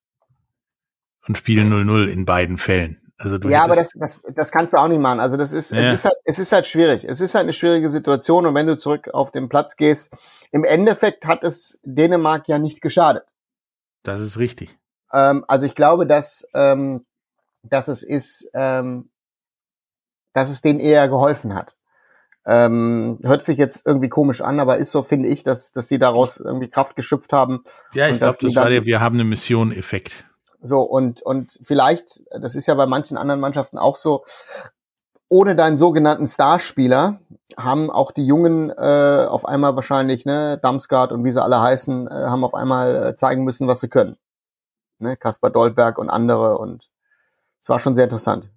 [1.28, 3.02] und spielen 0-0 in beiden Fällen.
[3.20, 5.20] Also ja, aber das, das, das kannst du auch nicht machen.
[5.20, 5.80] Also das ist, ja.
[5.80, 7.04] es ist halt, es ist halt schwierig.
[7.04, 10.12] Es ist halt eine schwierige Situation und wenn du zurück auf den Platz gehst,
[10.52, 13.24] im Endeffekt hat es Dänemark ja nicht geschadet.
[14.04, 14.78] Das ist richtig.
[15.12, 17.06] Ähm, also ich glaube, dass, ähm,
[17.64, 19.10] dass es ist, ähm,
[20.34, 21.76] dass es denen eher geholfen hat.
[22.46, 25.98] Ähm, hört sich jetzt irgendwie komisch an, aber ist so, finde ich, dass, dass sie
[25.98, 27.64] daraus irgendwie Kraft geschöpft haben.
[27.94, 30.27] Ja, ich glaube, das war der Wir haben eine Mission-Effekt.
[30.62, 34.24] So, und, und vielleicht, das ist ja bei manchen anderen Mannschaften auch so,
[35.30, 37.20] ohne deinen sogenannten Starspieler
[37.58, 42.08] haben auch die Jungen äh, auf einmal wahrscheinlich, ne, Damsgaard und wie sie alle heißen,
[42.08, 44.18] äh, haben auf einmal äh, zeigen müssen, was sie können.
[45.00, 46.90] Ne, Kaspar Dolberg und andere und
[47.62, 48.50] es war schon sehr interessant.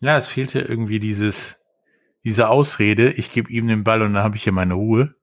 [0.00, 1.62] Ja, es fehlte irgendwie dieses,
[2.24, 5.14] diese Ausrede, ich gebe ihm den Ball und dann habe ich hier meine Ruhe.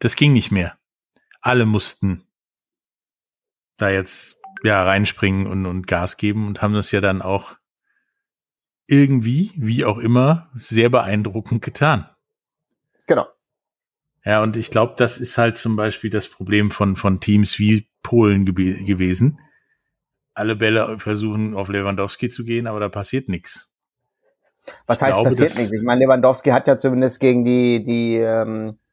[0.00, 0.76] Das ging nicht mehr.
[1.40, 2.26] Alle mussten
[3.76, 7.56] da jetzt ja reinspringen und, und Gas geben und haben das ja dann auch
[8.86, 12.08] irgendwie, wie auch immer, sehr beeindruckend getan.
[13.06, 13.26] Genau.
[14.24, 17.88] Ja, und ich glaube, das ist halt zum Beispiel das Problem von, von Teams wie
[18.02, 19.38] Polen ge gewesen.
[20.32, 23.68] Alle Bälle versuchen auf Lewandowski zu gehen, aber da passiert nichts.
[24.86, 25.72] Was heißt glaube, passiert nichts?
[25.72, 28.83] Ich meine, Lewandowski hat ja zumindest gegen die, die ähm, äh,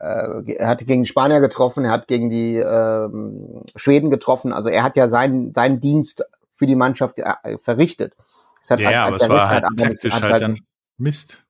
[0.00, 4.52] er hat gegen Spanier getroffen, er hat gegen die ähm, Schweden getroffen.
[4.52, 8.14] Also er hat ja seinen, seinen Dienst für die Mannschaft äh, verrichtet.
[8.62, 10.60] Es hat, ja, hat, aber es war halt taktisch halt, halt dann
[10.96, 11.42] Mist.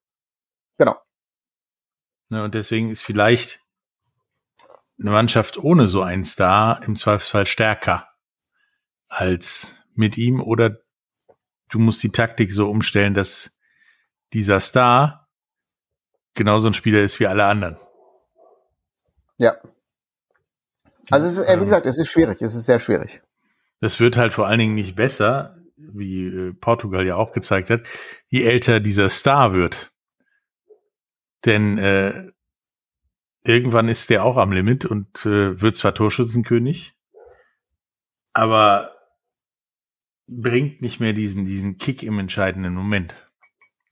[0.79, 0.97] Genau.
[2.29, 3.61] Ne, und deswegen ist vielleicht
[5.01, 8.09] eine Mannschaft ohne so einen Star im Zweifelsfall stärker
[9.09, 10.79] als mit ihm oder
[11.69, 13.59] du musst die Taktik so umstellen, dass
[14.33, 15.29] dieser Star
[16.35, 17.77] genauso ein Spieler ist wie alle anderen.
[19.41, 19.57] Ja.
[21.11, 21.65] Also es ist, wie ähm.
[21.65, 23.23] gesagt, es ist schwierig, es ist sehr schwierig.
[23.81, 27.83] Das wird halt vor allen Dingen nicht besser, wie äh, Portugal ja auch gezeigt hat,
[28.29, 29.91] je älter dieser Star wird.
[31.47, 32.31] Denn äh,
[33.43, 36.95] irgendwann ist der auch am Limit und äh, wird zwar Torschützenkönig,
[38.35, 38.95] aber
[40.29, 43.15] bringt nicht mehr diesen, diesen Kick im entscheidenden Moment.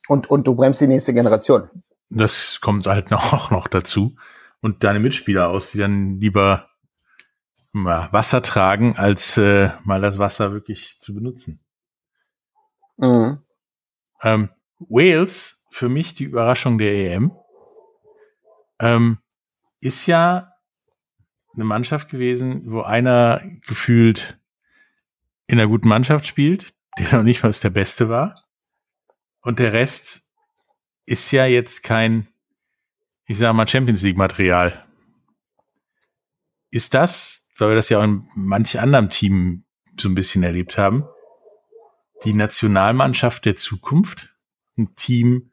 [0.09, 1.71] Und, und du bremst die nächste Generation.
[2.11, 4.15] Das kommt halt noch, auch noch dazu
[4.61, 6.69] und deine Mitspieler aus, die dann lieber
[7.73, 11.65] Wasser tragen, als äh, mal das Wasser wirklich zu benutzen.
[12.97, 13.45] Mhm.
[14.23, 17.33] Ähm, Wales, für mich die Überraschung der EM,
[18.81, 19.19] ähm,
[19.81, 20.53] ist ja
[21.55, 24.41] eine Mannschaft gewesen, wo einer gefühlt
[25.47, 28.45] in einer guten Mannschaft spielt, der noch nicht mal der Beste war.
[29.41, 30.27] Und der Rest
[31.07, 32.29] ist ja jetzt kein
[33.29, 34.85] ich sage mal, Champions League Material.
[36.71, 39.65] Ist das, weil wir das ja auch in manch anderem Team
[40.01, 41.07] so ein bisschen erlebt haben,
[42.25, 44.35] die Nationalmannschaft der Zukunft?
[44.79, 45.53] Ein Team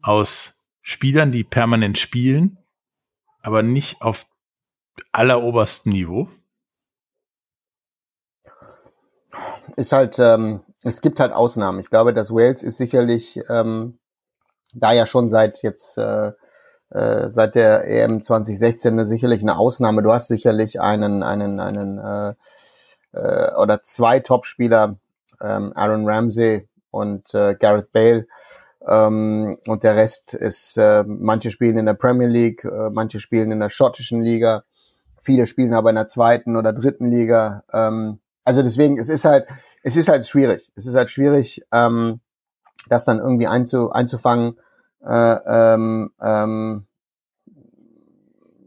[0.00, 2.58] aus Spielern, die permanent spielen,
[3.42, 4.26] aber nicht auf
[5.12, 6.30] alleroberstem Niveau?
[9.76, 11.80] Ist halt, ähm, es gibt halt Ausnahmen.
[11.80, 13.98] Ich glaube, dass Wales ist sicherlich ähm,
[14.74, 16.32] da ja schon seit jetzt äh,
[16.92, 20.02] äh, seit der EM 2016 sicherlich eine Ausnahme.
[20.02, 22.34] Du hast sicherlich einen einen einen äh,
[23.12, 24.96] äh, oder zwei Topspieler,
[25.40, 28.26] ähm, Aaron Ramsey und äh, Gareth Bale.
[28.86, 33.52] Ähm, und der Rest ist, äh, manche spielen in der Premier League, äh, manche spielen
[33.52, 34.64] in der schottischen Liga,
[35.20, 37.62] viele spielen aber in der zweiten oder dritten Liga.
[37.72, 39.46] Ähm, also deswegen, es ist halt,
[39.82, 40.72] es ist halt schwierig.
[40.74, 42.20] Es ist halt schwierig, ähm,
[42.88, 44.58] das dann irgendwie einzu, einzufangen.
[45.04, 46.86] Äh, ähm, ähm,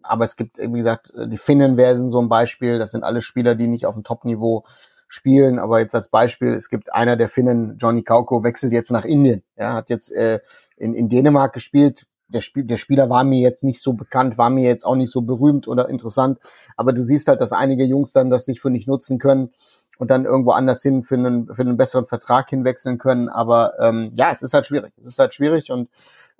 [0.08, 2.80] aber es gibt, wie gesagt, die Finnen wären so ein Beispiel.
[2.80, 4.63] Das sind alle Spieler, die nicht auf dem Top-Niveau
[5.08, 5.60] spielen.
[5.60, 9.43] Aber jetzt als Beispiel, es gibt einer der Finnen, Johnny Kauko, wechselt jetzt nach Indien.
[9.58, 10.39] Ja, hat jetzt äh,
[10.78, 12.06] in, in Dänemark gespielt.
[12.28, 15.12] Der, Spiel, der Spieler war mir jetzt nicht so bekannt, war mir jetzt auch nicht
[15.12, 16.39] so berühmt oder interessant.
[16.76, 19.52] Aber du siehst halt, dass einige Jungs dann das nicht für nicht nutzen können
[20.00, 23.30] und dann irgendwo anders hin für einen, für einen besseren Vertrag hinwechseln können.
[23.30, 24.91] Aber ähm, ja, es ist halt schwierig.
[25.00, 25.89] Es ist halt schwierig und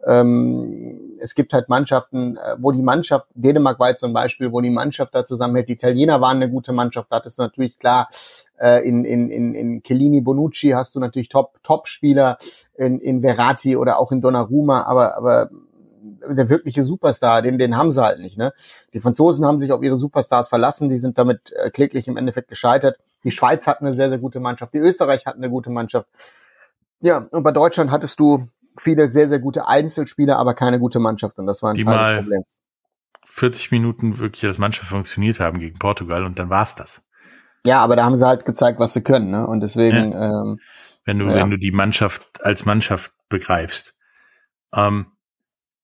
[0.06, 4.62] ähm, es gibt halt Mannschaften, äh, wo die Mannschaft, Dänemark war jetzt zum Beispiel, wo
[4.62, 5.68] die Mannschaft da zusammenhält.
[5.70, 8.10] Die Italiener waren eine gute Mannschaft, da du natürlich klar,
[8.60, 12.38] äh, in, in, in, in Kellini Bonucci hast du natürlich Top, Top-Spieler,
[12.76, 15.50] in, in Verratti oder auch in Donnarumma, aber, aber
[16.28, 18.38] der wirkliche Superstar, den, den haben sie halt nicht.
[18.38, 18.54] Ne?
[18.94, 22.50] Die Franzosen haben sich auf ihre Superstars verlassen, die sind damit äh, kläglich im Endeffekt
[22.50, 22.98] gescheitert.
[23.24, 26.08] Die Schweiz hat eine sehr, sehr gute Mannschaft, die Österreich hat eine gute Mannschaft.
[27.02, 31.40] Ja, und bei Deutschland hattest du viele sehr, sehr gute Einzelspieler, aber keine gute Mannschaft.
[31.40, 32.48] Und das war ein die Teil des Problems.
[33.28, 37.04] 40 Minuten wirklich als Mannschaft funktioniert haben gegen Portugal und dann war's das.
[37.66, 39.48] Ja, aber da haben sie halt gezeigt, was sie können, ne?
[39.48, 40.12] Und deswegen.
[40.12, 40.42] Ja.
[40.42, 40.60] Ähm,
[41.04, 41.36] wenn du, ja.
[41.36, 43.98] wenn du die Mannschaft als Mannschaft begreifst.
[44.74, 45.08] Ähm,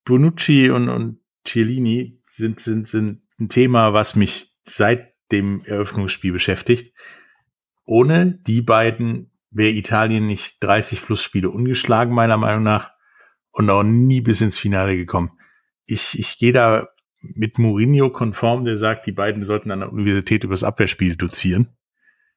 [0.03, 6.95] Bonucci und, und Cielini sind, sind, sind ein Thema, was mich seit dem Eröffnungsspiel beschäftigt.
[7.85, 12.91] Ohne die beiden wäre Italien nicht 30 plus Spiele ungeschlagen, meiner Meinung nach,
[13.51, 15.37] und auch nie bis ins Finale gekommen.
[15.85, 16.87] Ich, ich gehe da
[17.19, 21.75] mit Mourinho konform, der sagt, die beiden sollten an der Universität übers Abwehrspiel dozieren.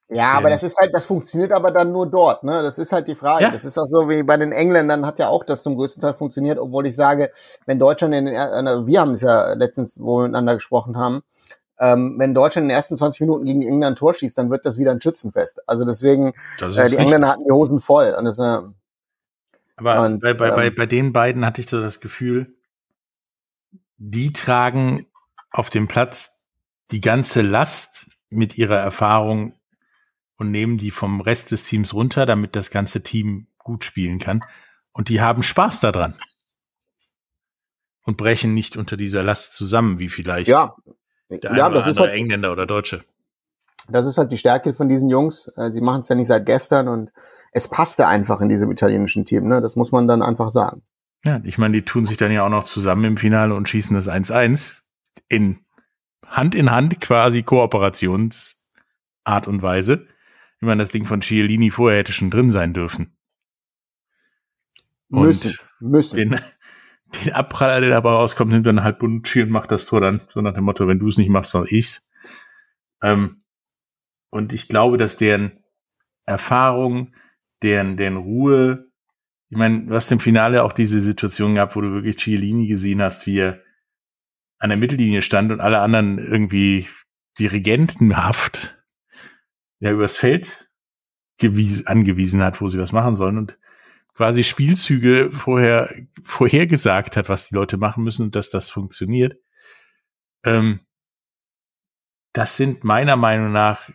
[0.09, 2.61] Ja, aber das ist halt, das funktioniert aber dann nur dort, ne?
[2.61, 3.45] Das ist halt die Frage.
[3.45, 3.49] Ja.
[3.49, 6.13] Das ist auch so wie bei den Engländern hat ja auch das zum größten Teil
[6.13, 7.31] funktioniert, obwohl ich sage,
[7.65, 11.21] wenn Deutschland in den, wir haben es ja letztens, wo wir miteinander gesprochen haben,
[11.79, 14.65] ähm, wenn Deutschland in den ersten 20 Minuten gegen England ein Tor schießt, dann wird
[14.65, 15.67] das wieder ein Schützenfest.
[15.67, 18.15] Also deswegen, äh, die Engländer hatten die Hosen voll.
[18.17, 18.59] Und das, äh,
[19.75, 22.55] aber und, bei, bei, ähm, bei, bei den beiden hatte ich so das Gefühl,
[23.97, 25.07] die tragen
[25.51, 26.43] auf dem Platz
[26.91, 29.53] die ganze Last mit ihrer Erfahrung
[30.37, 34.41] und nehmen die vom Rest des Teams runter, damit das ganze Team gut spielen kann.
[34.91, 36.17] Und die haben Spaß daran.
[38.03, 40.75] Und brechen nicht unter dieser Last zusammen, wie vielleicht ja.
[41.29, 43.03] Der ja, das ist halt, Engländer oder Deutsche.
[43.89, 45.47] Das ist halt die Stärke von diesen Jungs.
[45.55, 47.11] Äh, sie machen es ja nicht seit gestern und
[47.51, 49.47] es passte einfach in diesem italienischen Team.
[49.47, 49.61] Ne?
[49.61, 50.83] Das muss man dann einfach sagen.
[51.23, 53.95] Ja, ich meine, die tun sich dann ja auch noch zusammen im Finale und schießen
[53.95, 54.83] das 1-1
[55.29, 55.59] in
[56.25, 60.07] Hand in Hand quasi Kooperationsart und Weise.
[60.57, 63.15] Ich meine, das Ding von Cialini vorher hätte schon drin sein dürfen.
[65.09, 66.17] Und müssen, müssen.
[66.17, 66.39] Den,
[67.05, 70.41] den Abpraller, der dabei rauskommt, nimmt dann halt Bonucci und macht das Tor dann, so
[70.41, 72.09] nach dem Motto, wenn du es nicht machst, mach ich's.
[73.01, 73.43] Ähm,
[74.29, 75.63] und ich glaube, dass deren
[76.25, 77.13] Erfahrung,
[77.61, 78.91] deren, deren Ruhe,
[79.49, 83.01] ich meine, du hast im Finale auch diese Situation gehabt, wo du wirklich Cialini gesehen
[83.01, 83.61] hast, wie er
[84.59, 86.87] an der Mittellinie stand und alle anderen irgendwie
[87.37, 88.77] dirigentenhaft
[89.79, 90.71] ja übers Feld
[91.37, 93.37] gewies, angewiesen hat, wo sie was machen sollen.
[93.37, 93.57] Und
[94.15, 99.37] quasi Spielzüge vorher vorhergesagt hat, was die Leute machen müssen und dass das funktioniert.
[100.43, 100.79] Ähm,
[102.33, 103.89] das sind meiner Meinung nach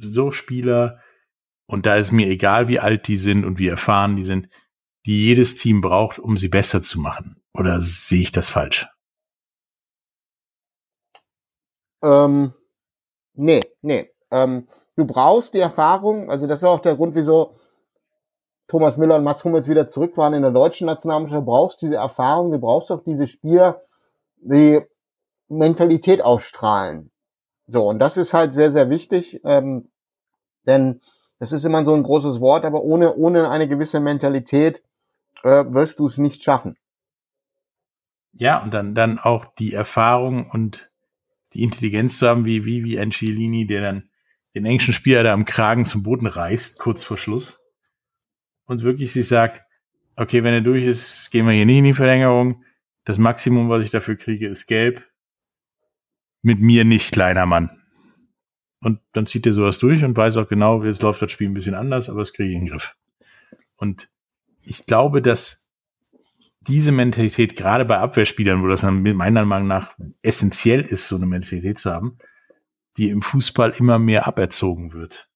[0.00, 1.00] so Spieler,
[1.70, 4.48] und da ist mir egal, wie alt die sind und wie erfahren die sind,
[5.04, 7.42] die jedes Team braucht, um sie besser zu machen.
[7.52, 8.88] Oder sehe ich das falsch?
[12.02, 12.54] Ähm,
[13.34, 14.10] nee, nee.
[14.30, 17.57] Ähm, du brauchst die Erfahrung, also das ist auch der Grund, wieso
[18.68, 22.52] Thomas Müller und Mats Hummels wieder zurück waren in der deutschen Nationalmannschaft, brauchst diese Erfahrung,
[22.52, 23.80] du brauchst auch diese Spieler,
[24.36, 24.80] die
[25.48, 27.10] Mentalität ausstrahlen.
[27.66, 29.88] So, und das ist halt sehr, sehr wichtig, ähm,
[30.66, 31.00] denn
[31.38, 34.82] das ist immer so ein großes Wort, aber ohne, ohne eine gewisse Mentalität
[35.44, 36.76] äh, wirst du es nicht schaffen.
[38.32, 40.90] Ja, und dann, dann auch die Erfahrung und
[41.54, 44.10] die Intelligenz zu haben, wie, wie, wie Angelini, der dann
[44.54, 47.64] den englischen Spieler da am Kragen zum Boden reißt, kurz vor Schluss
[48.68, 49.64] und wirklich sich sagt,
[50.14, 52.62] okay, wenn er durch ist, gehen wir hier nicht in die Verlängerung.
[53.04, 55.02] Das Maximum, was ich dafür kriege, ist gelb.
[56.42, 57.70] Mit mir nicht, kleiner Mann.
[58.80, 61.54] und dann zieht er sowas durch und weiß auch genau, jetzt läuft das Spiel ein
[61.54, 62.94] bisschen anders, aber es kriege ich in den Griff.
[63.76, 64.08] Und
[64.62, 65.68] ich glaube, dass
[66.60, 71.78] diese Mentalität gerade bei Abwehrspielern, wo das meiner Meinung nach essentiell ist, so eine Mentalität
[71.78, 72.18] zu haben,
[72.98, 75.28] die im Fußball immer mehr aberzogen wird.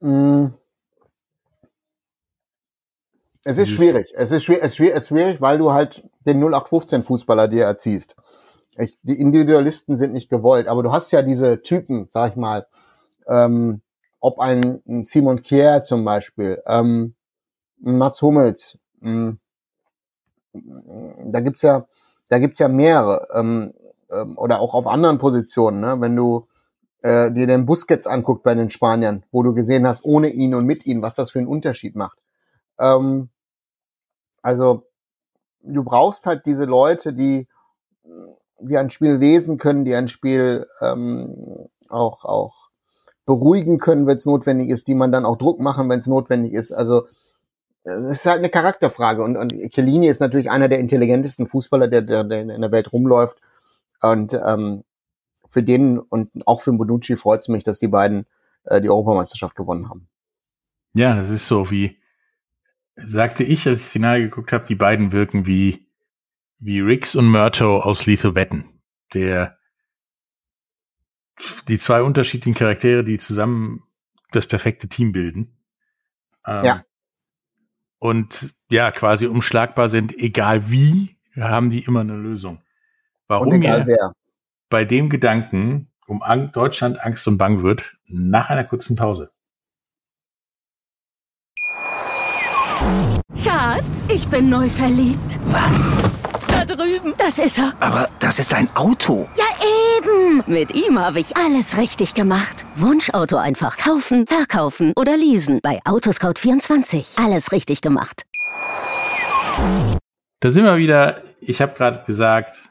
[0.00, 0.54] Mm.
[3.44, 4.12] Es ist schwierig.
[4.14, 8.14] Es ist schwierig, es ist schwierig, weil du halt den 0815 Fußballer dir erziehst.
[8.76, 12.66] Ich, die Individualisten sind nicht gewollt, aber du hast ja diese Typen, sag ich mal,
[13.26, 13.82] ähm,
[14.20, 17.14] ob ein, ein Simon Kier zum Beispiel, ähm,
[17.80, 19.38] Mats Hummels, ähm,
[20.52, 21.86] da gibt's ja,
[22.28, 23.74] da gibt's ja mehrere, ähm,
[24.10, 25.96] ähm, oder auch auf anderen Positionen, ne?
[26.00, 26.46] wenn du
[27.02, 30.66] äh, dir den Busquets anguckt bei den Spaniern, wo du gesehen hast, ohne ihn und
[30.66, 32.18] mit ihm, was das für einen Unterschied macht.
[32.78, 33.28] Ähm,
[34.42, 34.84] also
[35.62, 37.48] du brauchst halt diese Leute, die,
[38.60, 42.68] die ein Spiel lesen können, die ein Spiel ähm, auch, auch
[43.26, 46.54] beruhigen können, wenn es notwendig ist, die man dann auch Druck machen, wenn es notwendig
[46.54, 46.72] ist.
[46.72, 47.06] Also
[47.84, 52.02] es ist halt eine Charakterfrage und, und Chiellini ist natürlich einer der intelligentesten Fußballer, der,
[52.02, 53.38] der, der in der Welt rumläuft.
[54.00, 54.84] Und ähm,
[55.48, 58.26] für den und auch für Bonucci freut es mich, dass die beiden
[58.64, 60.08] äh, die Europameisterschaft gewonnen haben.
[60.94, 61.97] Ja, das ist so wie,
[62.98, 65.86] sagte ich, als ich das Finale geguckt habe, die beiden wirken wie,
[66.58, 68.64] wie Rix und Murto aus Lethal Wetten.
[69.14, 69.56] Der,
[71.68, 73.84] die zwei unterschiedlichen Charaktere, die zusammen
[74.32, 75.56] das perfekte Team bilden.
[76.46, 76.84] Ähm, ja.
[77.98, 82.62] Und ja, quasi umschlagbar sind, egal wie, haben die immer eine Lösung.
[83.26, 84.12] Warum egal wer.
[84.68, 89.30] bei dem Gedanken um Deutschland Angst und Bang wird, nach einer kurzen Pause.
[93.42, 95.38] Schatz, ich bin neu verliebt.
[95.46, 95.90] Was?
[96.48, 97.14] Da drüben.
[97.18, 97.72] Das ist er.
[97.80, 99.28] Aber das ist ein Auto.
[99.36, 99.44] Ja,
[99.96, 100.42] eben.
[100.46, 102.64] Mit ihm habe ich alles richtig gemacht.
[102.76, 105.60] Wunschauto einfach kaufen, verkaufen oder leasen.
[105.62, 107.22] Bei Autoscout24.
[107.22, 108.24] Alles richtig gemacht.
[110.40, 111.22] Da sind wir wieder.
[111.40, 112.70] Ich habe gerade gesagt,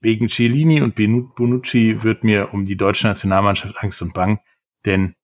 [0.00, 4.40] wegen Cellini und Bonucci wird mir um die deutsche Nationalmannschaft Angst und Bang.
[4.84, 5.14] Denn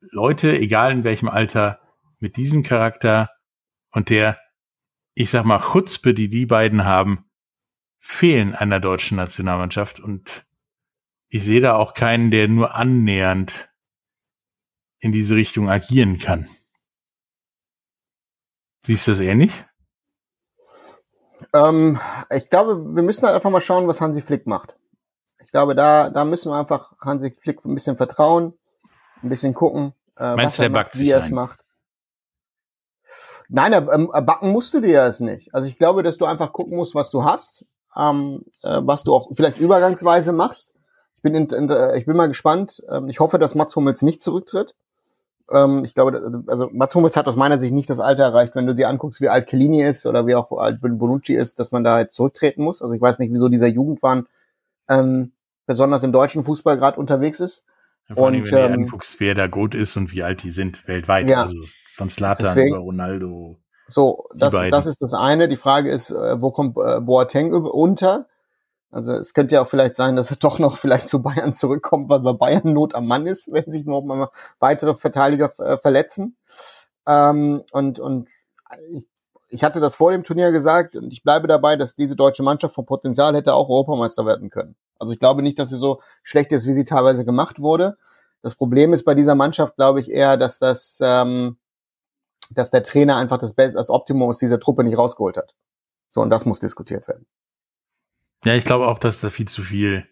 [0.00, 1.80] Leute, egal in welchem Alter,
[2.18, 3.30] mit diesem Charakter
[3.90, 4.38] und der,
[5.14, 7.30] ich sag mal, Chutzpe, die die beiden haben,
[7.98, 10.46] fehlen einer deutschen Nationalmannschaft und
[11.28, 13.68] ich sehe da auch keinen, der nur annähernd
[14.98, 16.48] in diese Richtung agieren kann.
[18.84, 19.64] Siehst du das ähnlich?
[21.52, 21.98] Ähm,
[22.30, 24.76] ich glaube, wir müssen halt einfach mal schauen, was Hansi Flick macht.
[25.44, 28.54] Ich glaube, da, da müssen wir einfach Hansi Flick ein bisschen vertrauen,
[29.22, 31.65] ein bisschen gucken, äh, Meinst was er macht, wie er es macht.
[33.48, 35.54] Nein, ähm, backen musst du dir es nicht.
[35.54, 37.64] Also ich glaube, dass du einfach gucken musst, was du hast,
[37.96, 40.74] ähm, äh, was du auch vielleicht übergangsweise machst.
[41.16, 42.82] Ich bin, in, in, äh, ich bin mal gespannt.
[42.90, 44.74] Ähm, ich hoffe, dass Mats Hummels nicht zurücktritt.
[45.50, 48.66] Ähm, ich glaube, also Mats Hummels hat aus meiner Sicht nicht das Alter erreicht, wenn
[48.66, 51.84] du dir anguckst, wie alt Kellini ist oder wie auch alt Bonucci ist, dass man
[51.84, 52.82] da jetzt zurücktreten muss.
[52.82, 54.26] Also ich weiß nicht, wieso dieser Jugendwahn
[54.88, 55.32] ähm,
[55.66, 57.64] besonders im deutschen Fußball gerade unterwegs ist.
[58.08, 60.42] Ja, vor allem, und, wenn du ähm, anguckst, wer da gut ist und wie alt
[60.42, 61.28] die sind weltweit.
[61.28, 61.56] Ja, also
[61.88, 63.58] von Slatan über Ronaldo.
[63.88, 65.48] So, das, das ist das eine.
[65.48, 68.26] Die Frage ist, äh, wo kommt äh, Boateng unter?
[68.90, 72.08] Also es könnte ja auch vielleicht sein, dass er doch noch vielleicht zu Bayern zurückkommt,
[72.08, 76.36] weil bei Bayern Not am Mann ist, wenn sich noch mal weitere Verteidiger äh, verletzen.
[77.06, 78.28] Ähm, und und
[78.88, 79.06] ich,
[79.48, 82.74] ich hatte das vor dem Turnier gesagt und ich bleibe dabei, dass diese deutsche Mannschaft
[82.74, 84.76] vom Potenzial hätte auch Europameister werden können.
[84.98, 87.96] Also ich glaube nicht, dass sie so schlecht ist, wie sie teilweise gemacht wurde.
[88.42, 91.58] Das Problem ist bei dieser Mannschaft, glaube ich, eher, dass das, ähm,
[92.50, 95.54] dass der Trainer einfach das, das Optimum aus dieser Truppe nicht rausgeholt hat.
[96.10, 97.26] So, und das muss diskutiert werden.
[98.44, 100.06] Ja, ich glaube auch, dass da viel zu viel,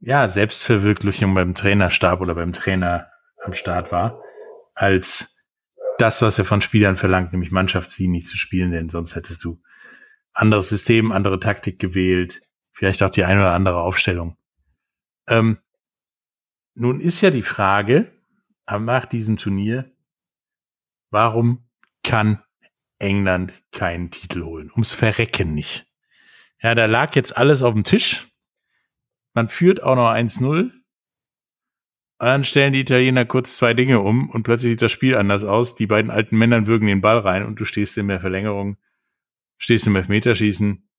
[0.00, 3.08] ja, Selbstverwirklichung beim Trainerstab oder beim Trainer
[3.44, 4.22] am Start war,
[4.74, 5.44] als
[5.98, 9.60] das, was er von Spielern verlangt, nämlich Mannschaftsdienlich zu spielen, denn sonst hättest du
[10.32, 12.40] anderes System, andere Taktik gewählt,
[12.72, 14.36] vielleicht auch die eine oder andere Aufstellung.
[15.28, 15.58] Ähm,
[16.74, 18.12] nun ist ja die Frage
[18.66, 19.90] nach diesem Turnier,
[21.10, 21.68] warum
[22.02, 22.42] kann
[22.98, 24.70] England keinen Titel holen?
[24.72, 25.90] Ums Verrecken nicht.
[26.62, 28.28] Ja, da lag jetzt alles auf dem Tisch.
[29.34, 30.70] Man führt auch noch 1-0.
[32.20, 35.42] Und dann stellen die Italiener kurz zwei Dinge um und plötzlich sieht das Spiel anders
[35.42, 35.74] aus.
[35.74, 38.76] Die beiden alten Männer würgen den Ball rein und du stehst in der Verlängerung,
[39.56, 40.89] stehst im Elfmeterschießen.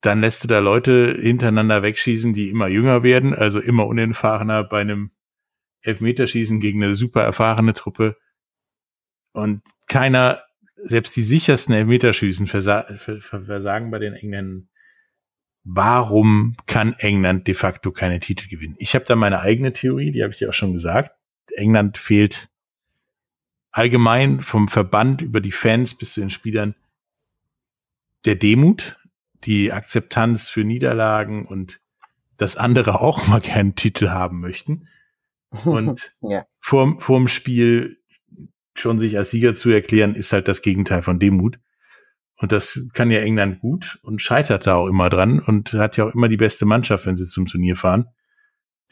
[0.00, 4.80] Dann lässt du da Leute hintereinander wegschießen, die immer jünger werden, also immer unerfahrener bei
[4.80, 5.10] einem
[5.82, 8.16] Elfmeterschießen gegen eine super erfahrene Truppe.
[9.32, 10.40] Und keiner
[10.76, 14.68] selbst die sichersten Elfmeterschüssen versa versagen bei den Engländern
[15.68, 18.76] warum kann England de facto keine Titel gewinnen?
[18.78, 21.14] Ich habe da meine eigene Theorie, die habe ich dir auch schon gesagt.
[21.54, 22.48] England fehlt
[23.70, 26.74] allgemein vom Verband über die Fans bis zu den Spielern
[28.24, 28.97] der Demut,
[29.44, 31.80] die Akzeptanz für Niederlagen und
[32.36, 34.88] dass andere auch mal gerne Titel haben möchten.
[35.64, 36.44] Und ja.
[36.60, 37.98] vorm, vorm Spiel
[38.74, 41.58] schon sich als Sieger zu erklären, ist halt das Gegenteil von Demut.
[42.36, 46.04] Und das kann ja England gut und scheitert da auch immer dran und hat ja
[46.04, 48.06] auch immer die beste Mannschaft, wenn sie zum Turnier fahren,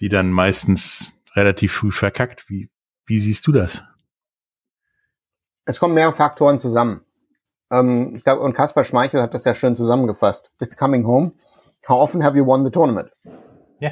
[0.00, 2.46] die dann meistens relativ früh verkackt.
[2.48, 2.70] Wie,
[3.04, 3.84] wie siehst du das?
[5.64, 7.02] Es kommen mehrere Faktoren zusammen.
[7.70, 10.50] Ähm, ich glaube, und Kaspar Schmeichel hat das ja schön zusammengefasst.
[10.60, 11.32] It's coming home.
[11.88, 13.10] How often have you won the tournament?
[13.80, 13.90] Ja.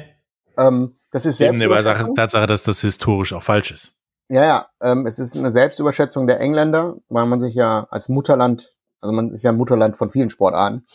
[0.57, 3.93] Ähm, das ist Eben eine Tatsache, dass das historisch auch falsch ist.
[4.29, 4.67] Ja, ja.
[4.81, 9.31] Ähm, es ist eine Selbstüberschätzung der Engländer, weil man sich ja als Mutterland also man
[9.31, 10.85] ist ja ein Mutterland von vielen Sportarten,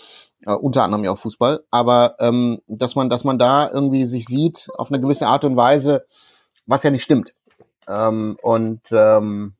[0.44, 1.64] äh, unter anderem ja auch Fußball.
[1.70, 5.56] Aber ähm, dass man, dass man da irgendwie sich sieht auf eine gewisse Art und
[5.56, 6.04] Weise,
[6.66, 7.34] was ja nicht stimmt.
[7.86, 9.54] Ähm, und ähm,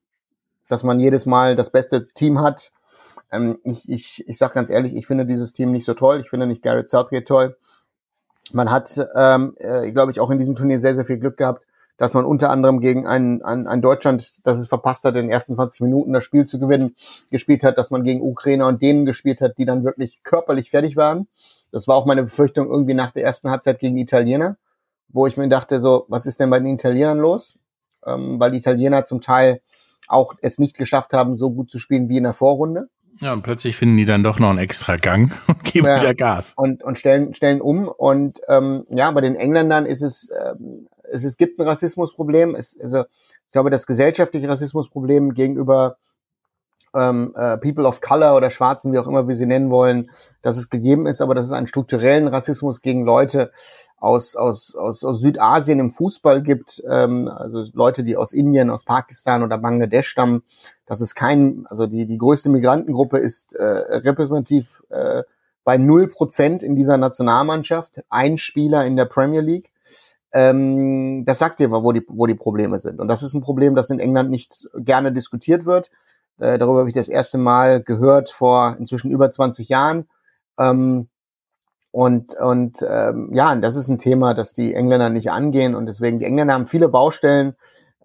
[0.69, 2.73] dass man jedes Mal das beste Team hat.
[3.33, 6.21] Ähm, ich, ich, ich sage ganz ehrlich, ich finde dieses Team nicht so toll.
[6.21, 7.57] Ich finde nicht Garrett Southgate toll.
[8.53, 11.67] Man hat, ähm, äh, glaube ich, auch in diesem Turnier sehr, sehr viel Glück gehabt,
[11.97, 15.31] dass man unter anderem gegen ein, ein, ein Deutschland, das es verpasst hat, in den
[15.31, 16.95] ersten 20 Minuten das Spiel zu gewinnen,
[17.31, 20.97] gespielt hat, dass man gegen Ukrainer und denen gespielt hat, die dann wirklich körperlich fertig
[20.97, 21.29] waren.
[21.71, 24.57] Das war auch meine Befürchtung irgendwie nach der ersten Halbzeit gegen Italiener,
[25.09, 27.59] wo ich mir dachte, so, was ist denn bei den Italienern los?
[28.05, 29.61] Ähm, weil die Italiener zum Teil
[30.09, 32.89] auch es nicht geschafft haben, so gut zu spielen wie in der Vorrunde.
[33.21, 36.15] Ja, und plötzlich finden die dann doch noch einen extra Gang und geben ja, wieder
[36.15, 36.55] Gas.
[36.57, 37.89] Und, und stellen, stellen um.
[37.89, 42.55] Und ähm, ja, bei den Engländern ist es ähm, es, es gibt ein Rassismusproblem.
[42.55, 45.97] Es, also ich glaube, das gesellschaftliche Rassismusproblem gegenüber
[46.95, 50.11] ähm, äh, People of Color oder Schwarzen, wie auch immer wir sie nennen wollen,
[50.43, 53.51] dass es gegeben ist, aber dass es einen strukturellen Rassismus gegen Leute
[53.99, 58.85] aus, aus, aus, aus Südasien im Fußball gibt, ähm, also Leute, die aus Indien, aus
[58.85, 60.43] Pakistan oder Bangladesch stammen,
[60.87, 65.23] dass es kein, also die, die größte Migrantengruppe ist äh, repräsentativ äh,
[65.65, 69.71] bei null Prozent in dieser Nationalmannschaft, ein Spieler in der Premier League.
[70.33, 73.01] Ähm, das sagt dir, wo die, wo die Probleme sind.
[73.01, 75.91] Und das ist ein Problem, das in England nicht gerne diskutiert wird.
[76.41, 80.09] Äh, darüber habe ich das erste Mal gehört vor inzwischen über 20 Jahren.
[80.59, 81.09] Ähm,
[81.93, 85.75] und und ähm, ja, das ist ein Thema, das die Engländer nicht angehen.
[85.75, 87.55] Und deswegen, die Engländer haben viele Baustellen.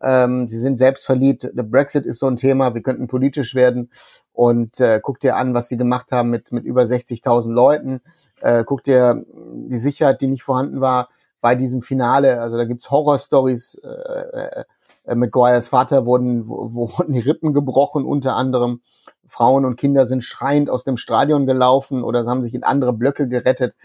[0.02, 1.52] Ähm, sie sind selbstverliebt.
[1.54, 2.74] Der Brexit ist so ein Thema.
[2.74, 3.92] Wir könnten politisch werden.
[4.34, 8.02] Und äh, guck dir an, was sie gemacht haben mit, mit über 60.000 Leuten.
[8.42, 9.24] Äh, guck dir
[9.70, 11.10] die Sicherheit, die nicht vorhanden war
[11.40, 12.42] bei diesem Finale.
[12.42, 13.76] Also da gibt's Horror-Stories.
[13.76, 14.64] Äh,
[15.06, 18.82] äh, Maguires Vater wurden, wurden die Rippen gebrochen, unter anderem.
[19.28, 23.28] Frauen und Kinder sind schreiend aus dem Stadion gelaufen oder haben sich in andere Blöcke
[23.28, 23.76] gerettet.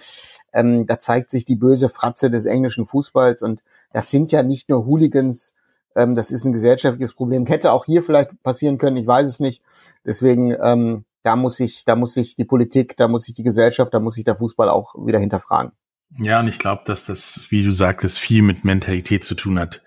[0.52, 3.42] Ähm, da zeigt sich die böse Fratze des englischen Fußballs.
[3.42, 3.62] Und
[3.92, 5.54] das sind ja nicht nur Hooligans,
[5.96, 7.46] ähm, das ist ein gesellschaftliches Problem.
[7.46, 9.62] Hätte auch hier vielleicht passieren können, ich weiß es nicht.
[10.04, 13.92] Deswegen, ähm, da muss sich, da muss sich die Politik, da muss sich die Gesellschaft,
[13.92, 15.72] da muss sich der Fußball auch wieder hinterfragen.
[16.18, 19.82] Ja, und ich glaube, dass das, wie du sagtest, viel mit Mentalität zu tun hat.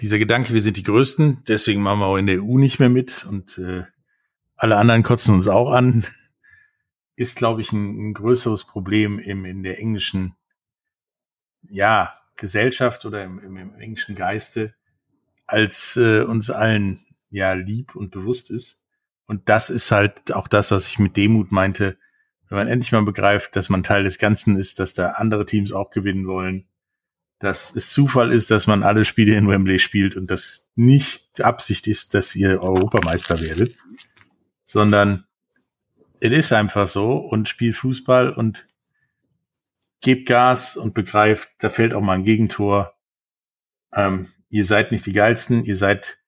[0.00, 2.88] Dieser Gedanke, wir sind die Größten, deswegen machen wir auch in der EU nicht mehr
[2.88, 3.84] mit und äh,
[4.56, 6.04] alle anderen kotzen uns auch an,
[7.16, 10.34] ist, glaube ich, ein, ein größeres Problem im, in der englischen,
[11.62, 14.74] ja, Gesellschaft oder im, im, im englischen Geiste,
[15.46, 18.82] als äh, uns allen ja lieb und bewusst ist.
[19.26, 21.96] Und das ist halt auch das, was ich mit Demut meinte,
[22.48, 25.72] wenn man endlich mal begreift, dass man Teil des Ganzen ist, dass da andere Teams
[25.72, 26.66] auch gewinnen wollen,
[27.44, 31.86] dass es Zufall ist, dass man alle Spiele in Wembley spielt und das nicht Absicht
[31.86, 33.76] ist, dass ihr Europameister werdet,
[34.64, 35.26] sondern
[36.20, 38.66] es ist einfach so und spielt Fußball und
[40.00, 42.94] gebt Gas und begreift, da fällt auch mal ein Gegentor.
[43.92, 46.18] Ähm, ihr seid nicht die geilsten, ihr seid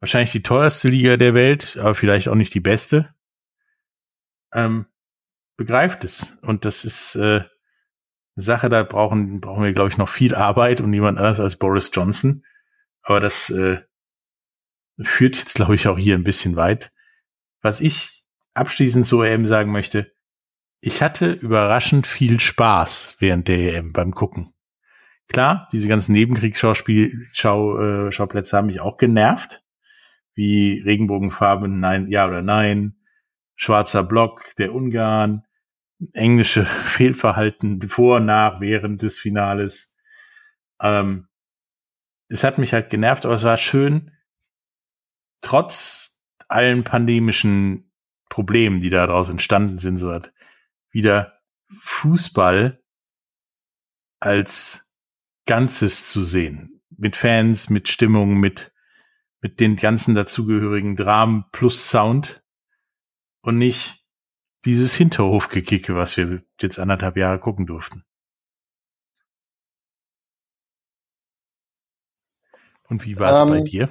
[0.00, 3.14] wahrscheinlich die teuerste Liga der Welt, aber vielleicht auch nicht die beste.
[4.52, 4.84] Ähm,
[5.56, 6.36] begreift es.
[6.42, 7.42] Und das ist äh,
[8.34, 11.90] Sache, da brauchen, brauchen wir, glaube ich, noch viel Arbeit und niemand anders als Boris
[11.92, 12.44] Johnson.
[13.02, 13.78] Aber das äh,
[15.00, 16.92] führt jetzt, glaube ich, auch hier ein bisschen weit.
[17.60, 18.24] Was ich
[18.54, 20.12] abschließend zur EM sagen möchte,
[20.80, 24.52] ich hatte überraschend viel Spaß während der EM beim Gucken.
[25.28, 29.62] Klar, diese ganzen Nebenkriegsschauplätze äh, haben mich auch genervt,
[30.34, 32.96] wie Regenbogenfarben, nein, ja oder nein,
[33.54, 35.44] schwarzer Block der Ungarn,
[36.12, 39.94] englische Fehlverhalten vor, nach, während des Finales.
[40.80, 41.28] Ähm,
[42.28, 44.10] es hat mich halt genervt, aber es war schön,
[45.42, 47.92] trotz allen pandemischen
[48.28, 50.32] Problemen, die daraus entstanden sind, so hat
[50.90, 51.38] wieder
[51.80, 52.82] Fußball
[54.20, 54.94] als
[55.46, 56.82] Ganzes zu sehen.
[56.90, 58.72] Mit Fans, mit Stimmung, mit,
[59.40, 62.44] mit den ganzen dazugehörigen Dramen plus Sound
[63.40, 64.01] und nicht
[64.64, 68.04] dieses Hinterhofgekicke, was wir jetzt anderthalb Jahre gucken durften.
[72.88, 73.88] Und wie war es ähm, bei dir?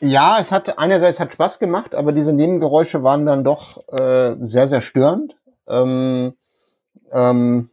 [0.00, 4.68] Ja, es hat einerseits hat Spaß gemacht, aber diese Nebengeräusche waren dann doch äh, sehr,
[4.68, 5.36] sehr störend.
[5.66, 6.34] Ähm,
[7.10, 7.70] ähm,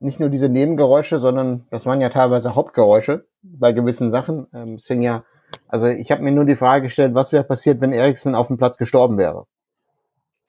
[0.00, 4.48] nicht nur diese Nebengeräusche, sondern das waren ja teilweise Hauptgeräusche bei gewissen Sachen.
[4.52, 5.24] Ähm, deswegen ja,
[5.68, 8.58] also ich habe mir nur die Frage gestellt, was wäre passiert, wenn Eriksen auf dem
[8.58, 9.46] Platz gestorben wäre.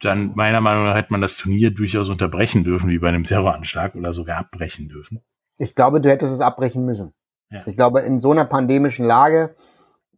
[0.01, 3.95] Dann meiner Meinung nach hätte man das Turnier durchaus unterbrechen dürfen, wie bei einem Terroranschlag
[3.95, 5.21] oder sogar abbrechen dürfen.
[5.57, 7.13] Ich glaube, du hättest es abbrechen müssen.
[7.51, 7.61] Ja.
[7.65, 9.55] Ich glaube, in so einer pandemischen Lage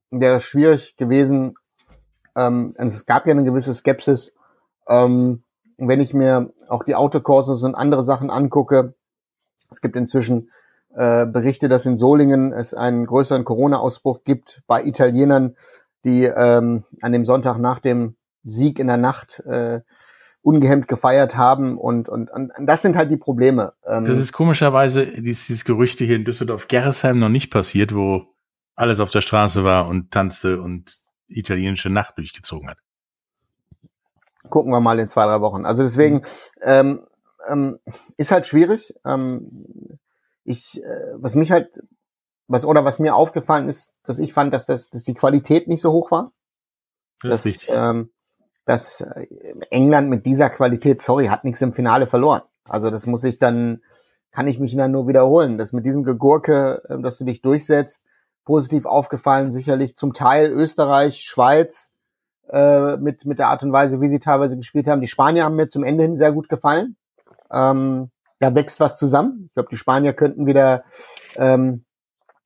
[0.09, 1.55] wäre es schwierig gewesen.
[2.36, 4.34] Ähm, es gab ja eine gewisse Skepsis.
[4.88, 5.43] Ähm,
[5.77, 8.93] wenn ich mir auch die Autokurses und andere Sachen angucke,
[9.69, 10.49] es gibt inzwischen
[10.95, 15.55] äh, Berichte, dass in Solingen es einen größeren Corona-Ausbruch gibt bei Italienern,
[16.05, 19.81] die ähm, an dem Sonntag nach dem Sieg in der Nacht äh,
[20.41, 23.73] ungehemmt gefeiert haben und, und, und das sind halt die Probleme.
[23.85, 28.25] Ähm, das ist komischerweise dieses, dieses Gerüchte hier in Düsseldorf-Gerresheim noch nicht passiert, wo
[28.75, 32.77] alles auf der Straße war und tanzte und italienische Nacht durchgezogen hat.
[34.49, 35.65] Gucken wir mal in zwei, drei Wochen.
[35.65, 36.21] Also deswegen mhm.
[36.61, 37.07] ähm,
[37.47, 37.79] ähm,
[38.17, 38.93] ist halt schwierig.
[39.05, 39.99] Ähm,
[40.43, 41.69] ich, äh, was mich halt,
[42.47, 45.81] was oder was mir aufgefallen ist, dass ich fand, dass das, dass die Qualität nicht
[45.81, 46.33] so hoch war.
[47.21, 47.69] Das ist richtig.
[47.71, 48.09] Ähm,
[48.66, 49.28] dass äh,
[49.70, 52.41] England mit dieser Qualität, sorry, hat nichts im Finale verloren.
[52.66, 53.82] Also das muss ich dann,
[54.32, 55.57] kann ich mich dann nur wiederholen.
[55.57, 58.03] Das mit diesem Gegurke, äh, dass du dich durchsetzt,
[58.45, 61.91] positiv aufgefallen, sicherlich zum Teil Österreich, Schweiz,
[62.49, 65.01] äh, mit, mit der Art und Weise, wie sie teilweise gespielt haben.
[65.01, 66.97] Die Spanier haben mir zum Ende hin sehr gut gefallen.
[67.51, 69.45] Ähm, da wächst was zusammen.
[69.47, 70.84] Ich glaube, die Spanier könnten wieder
[71.38, 71.86] ähm,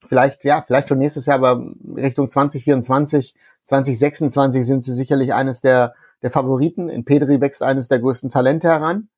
[0.06, 1.64] vielleicht, ja, vielleicht schon nächstes Jahr, aber
[1.96, 6.90] Richtung 2024, 2026 sind sie sicherlich eines der, der Favoriten.
[6.90, 9.10] In Pedri wächst eines der größten Talente heran.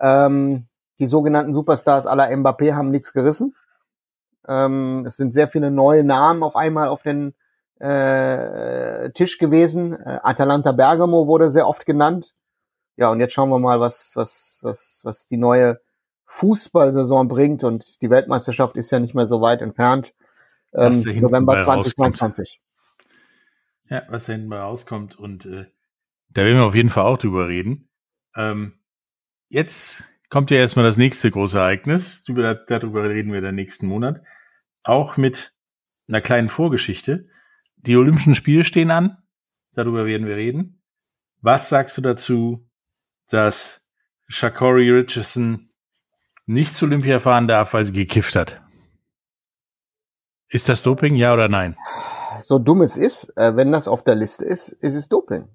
[0.00, 0.66] Ähm,
[0.98, 3.54] die sogenannten Superstars aller Mbappé haben nichts gerissen.
[4.48, 7.34] Ähm, es sind sehr viele neue Namen auf einmal auf den
[7.78, 9.94] äh, Tisch gewesen.
[9.94, 12.34] Äh, Atalanta Bergamo wurde sehr oft genannt.
[12.96, 15.80] Ja, und jetzt schauen wir mal, was, was, was, was die neue
[16.26, 17.64] Fußballsaison bringt.
[17.64, 20.14] Und die Weltmeisterschaft ist ja nicht mehr so weit entfernt.
[20.72, 22.60] Ähm, November 2022.
[23.88, 25.18] Ja, was da hinten mal rauskommt.
[25.18, 25.66] Und äh,
[26.28, 27.88] da werden wir auf jeden Fall auch drüber reden.
[28.34, 28.78] Ähm,
[29.48, 32.24] jetzt kommt ja erstmal das nächste große Ereignis.
[32.24, 34.22] Darüber reden wir dann nächsten Monat.
[34.82, 35.54] Auch mit
[36.08, 37.28] einer kleinen Vorgeschichte.
[37.76, 39.18] Die Olympischen Spiele stehen an.
[39.74, 40.82] Darüber werden wir reden.
[41.40, 42.68] Was sagst du dazu,
[43.28, 43.88] dass
[44.28, 45.68] Shakori Richardson
[46.46, 48.62] nicht zu Olympia fahren darf, weil sie gekifft hat?
[50.48, 51.76] Ist das Doping, ja oder nein?
[52.40, 55.48] So dumm es ist, äh, wenn das auf der Liste ist, ist es Doping.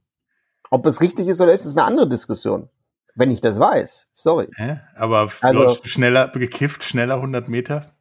[0.71, 2.69] Ob es richtig ist oder ist, ist eine andere Diskussion.
[3.13, 4.47] Wenn ich das weiß, sorry.
[4.57, 7.91] Ja, aber also, schneller gekifft, schneller 100 Meter?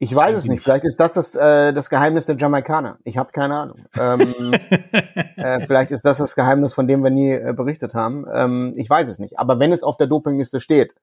[0.00, 0.64] Ich weiß es nicht.
[0.64, 2.98] Vielleicht ist das das, äh, das Geheimnis der Jamaikaner.
[3.04, 3.86] Ich habe keine Ahnung.
[3.96, 4.52] Ähm,
[5.36, 8.26] äh, vielleicht ist das das Geheimnis, von dem wir nie äh, berichtet haben.
[8.34, 9.38] Ähm, ich weiß es nicht.
[9.38, 10.96] Aber wenn es auf der Dopingliste steht,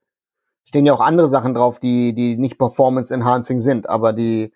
[0.65, 4.51] stehen ja auch andere Sachen drauf, die die nicht Performance Enhancing sind, aber die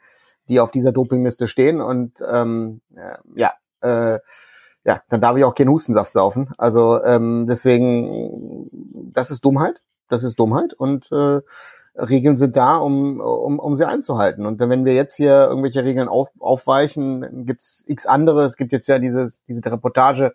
[0.50, 1.80] die auf dieser Dopingliste stehen.
[1.80, 4.20] Und ähm, äh, ja, äh,
[4.86, 6.50] ja, dann darf ich auch keinen Hustensaft saufen.
[6.58, 8.70] Also ähm, deswegen,
[9.14, 9.82] das ist Dummheit.
[10.10, 10.74] Das ist Dummheit.
[10.74, 11.42] Und äh,
[11.96, 14.46] Regeln sind da, um, um, um sie einzuhalten.
[14.46, 18.46] Und wenn wir jetzt hier irgendwelche Regeln auf, aufweichen, gibt's x andere.
[18.46, 20.34] Es gibt jetzt ja diese, diese Reportage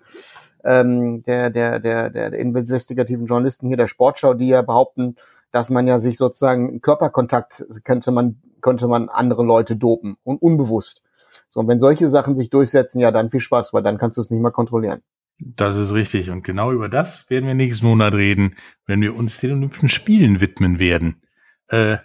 [0.65, 5.17] ähm, der, der, der, der, investigativen Journalisten hier der Sportschau, die ja behaupten,
[5.51, 11.03] dass man ja sich sozusagen Körperkontakt könnte man, könnte man andere Leute dopen und unbewusst.
[11.51, 14.21] So, und wenn solche Sachen sich durchsetzen, ja, dann viel Spaß, weil dann kannst du
[14.21, 15.03] es nicht mehr kontrollieren.
[15.39, 16.31] Das ist richtig.
[16.31, 20.41] Und genau über das werden wir nächsten Monat reden, wenn wir uns den Olympischen Spielen
[20.41, 21.23] widmen werden.
[21.69, 21.99] Äh,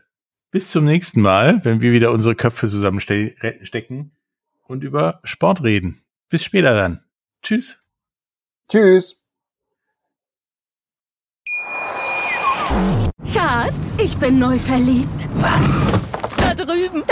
[0.52, 4.12] bis zum nächsten Mal, wenn wir wieder unsere Köpfe zusammenstecken
[4.64, 6.04] und über Sport reden.
[6.30, 7.04] Bis später dann.
[7.42, 7.80] Tschüss.
[8.70, 9.20] Tschüss.
[13.32, 15.28] Schatz, ich bin neu verliebt.
[15.36, 15.82] Was?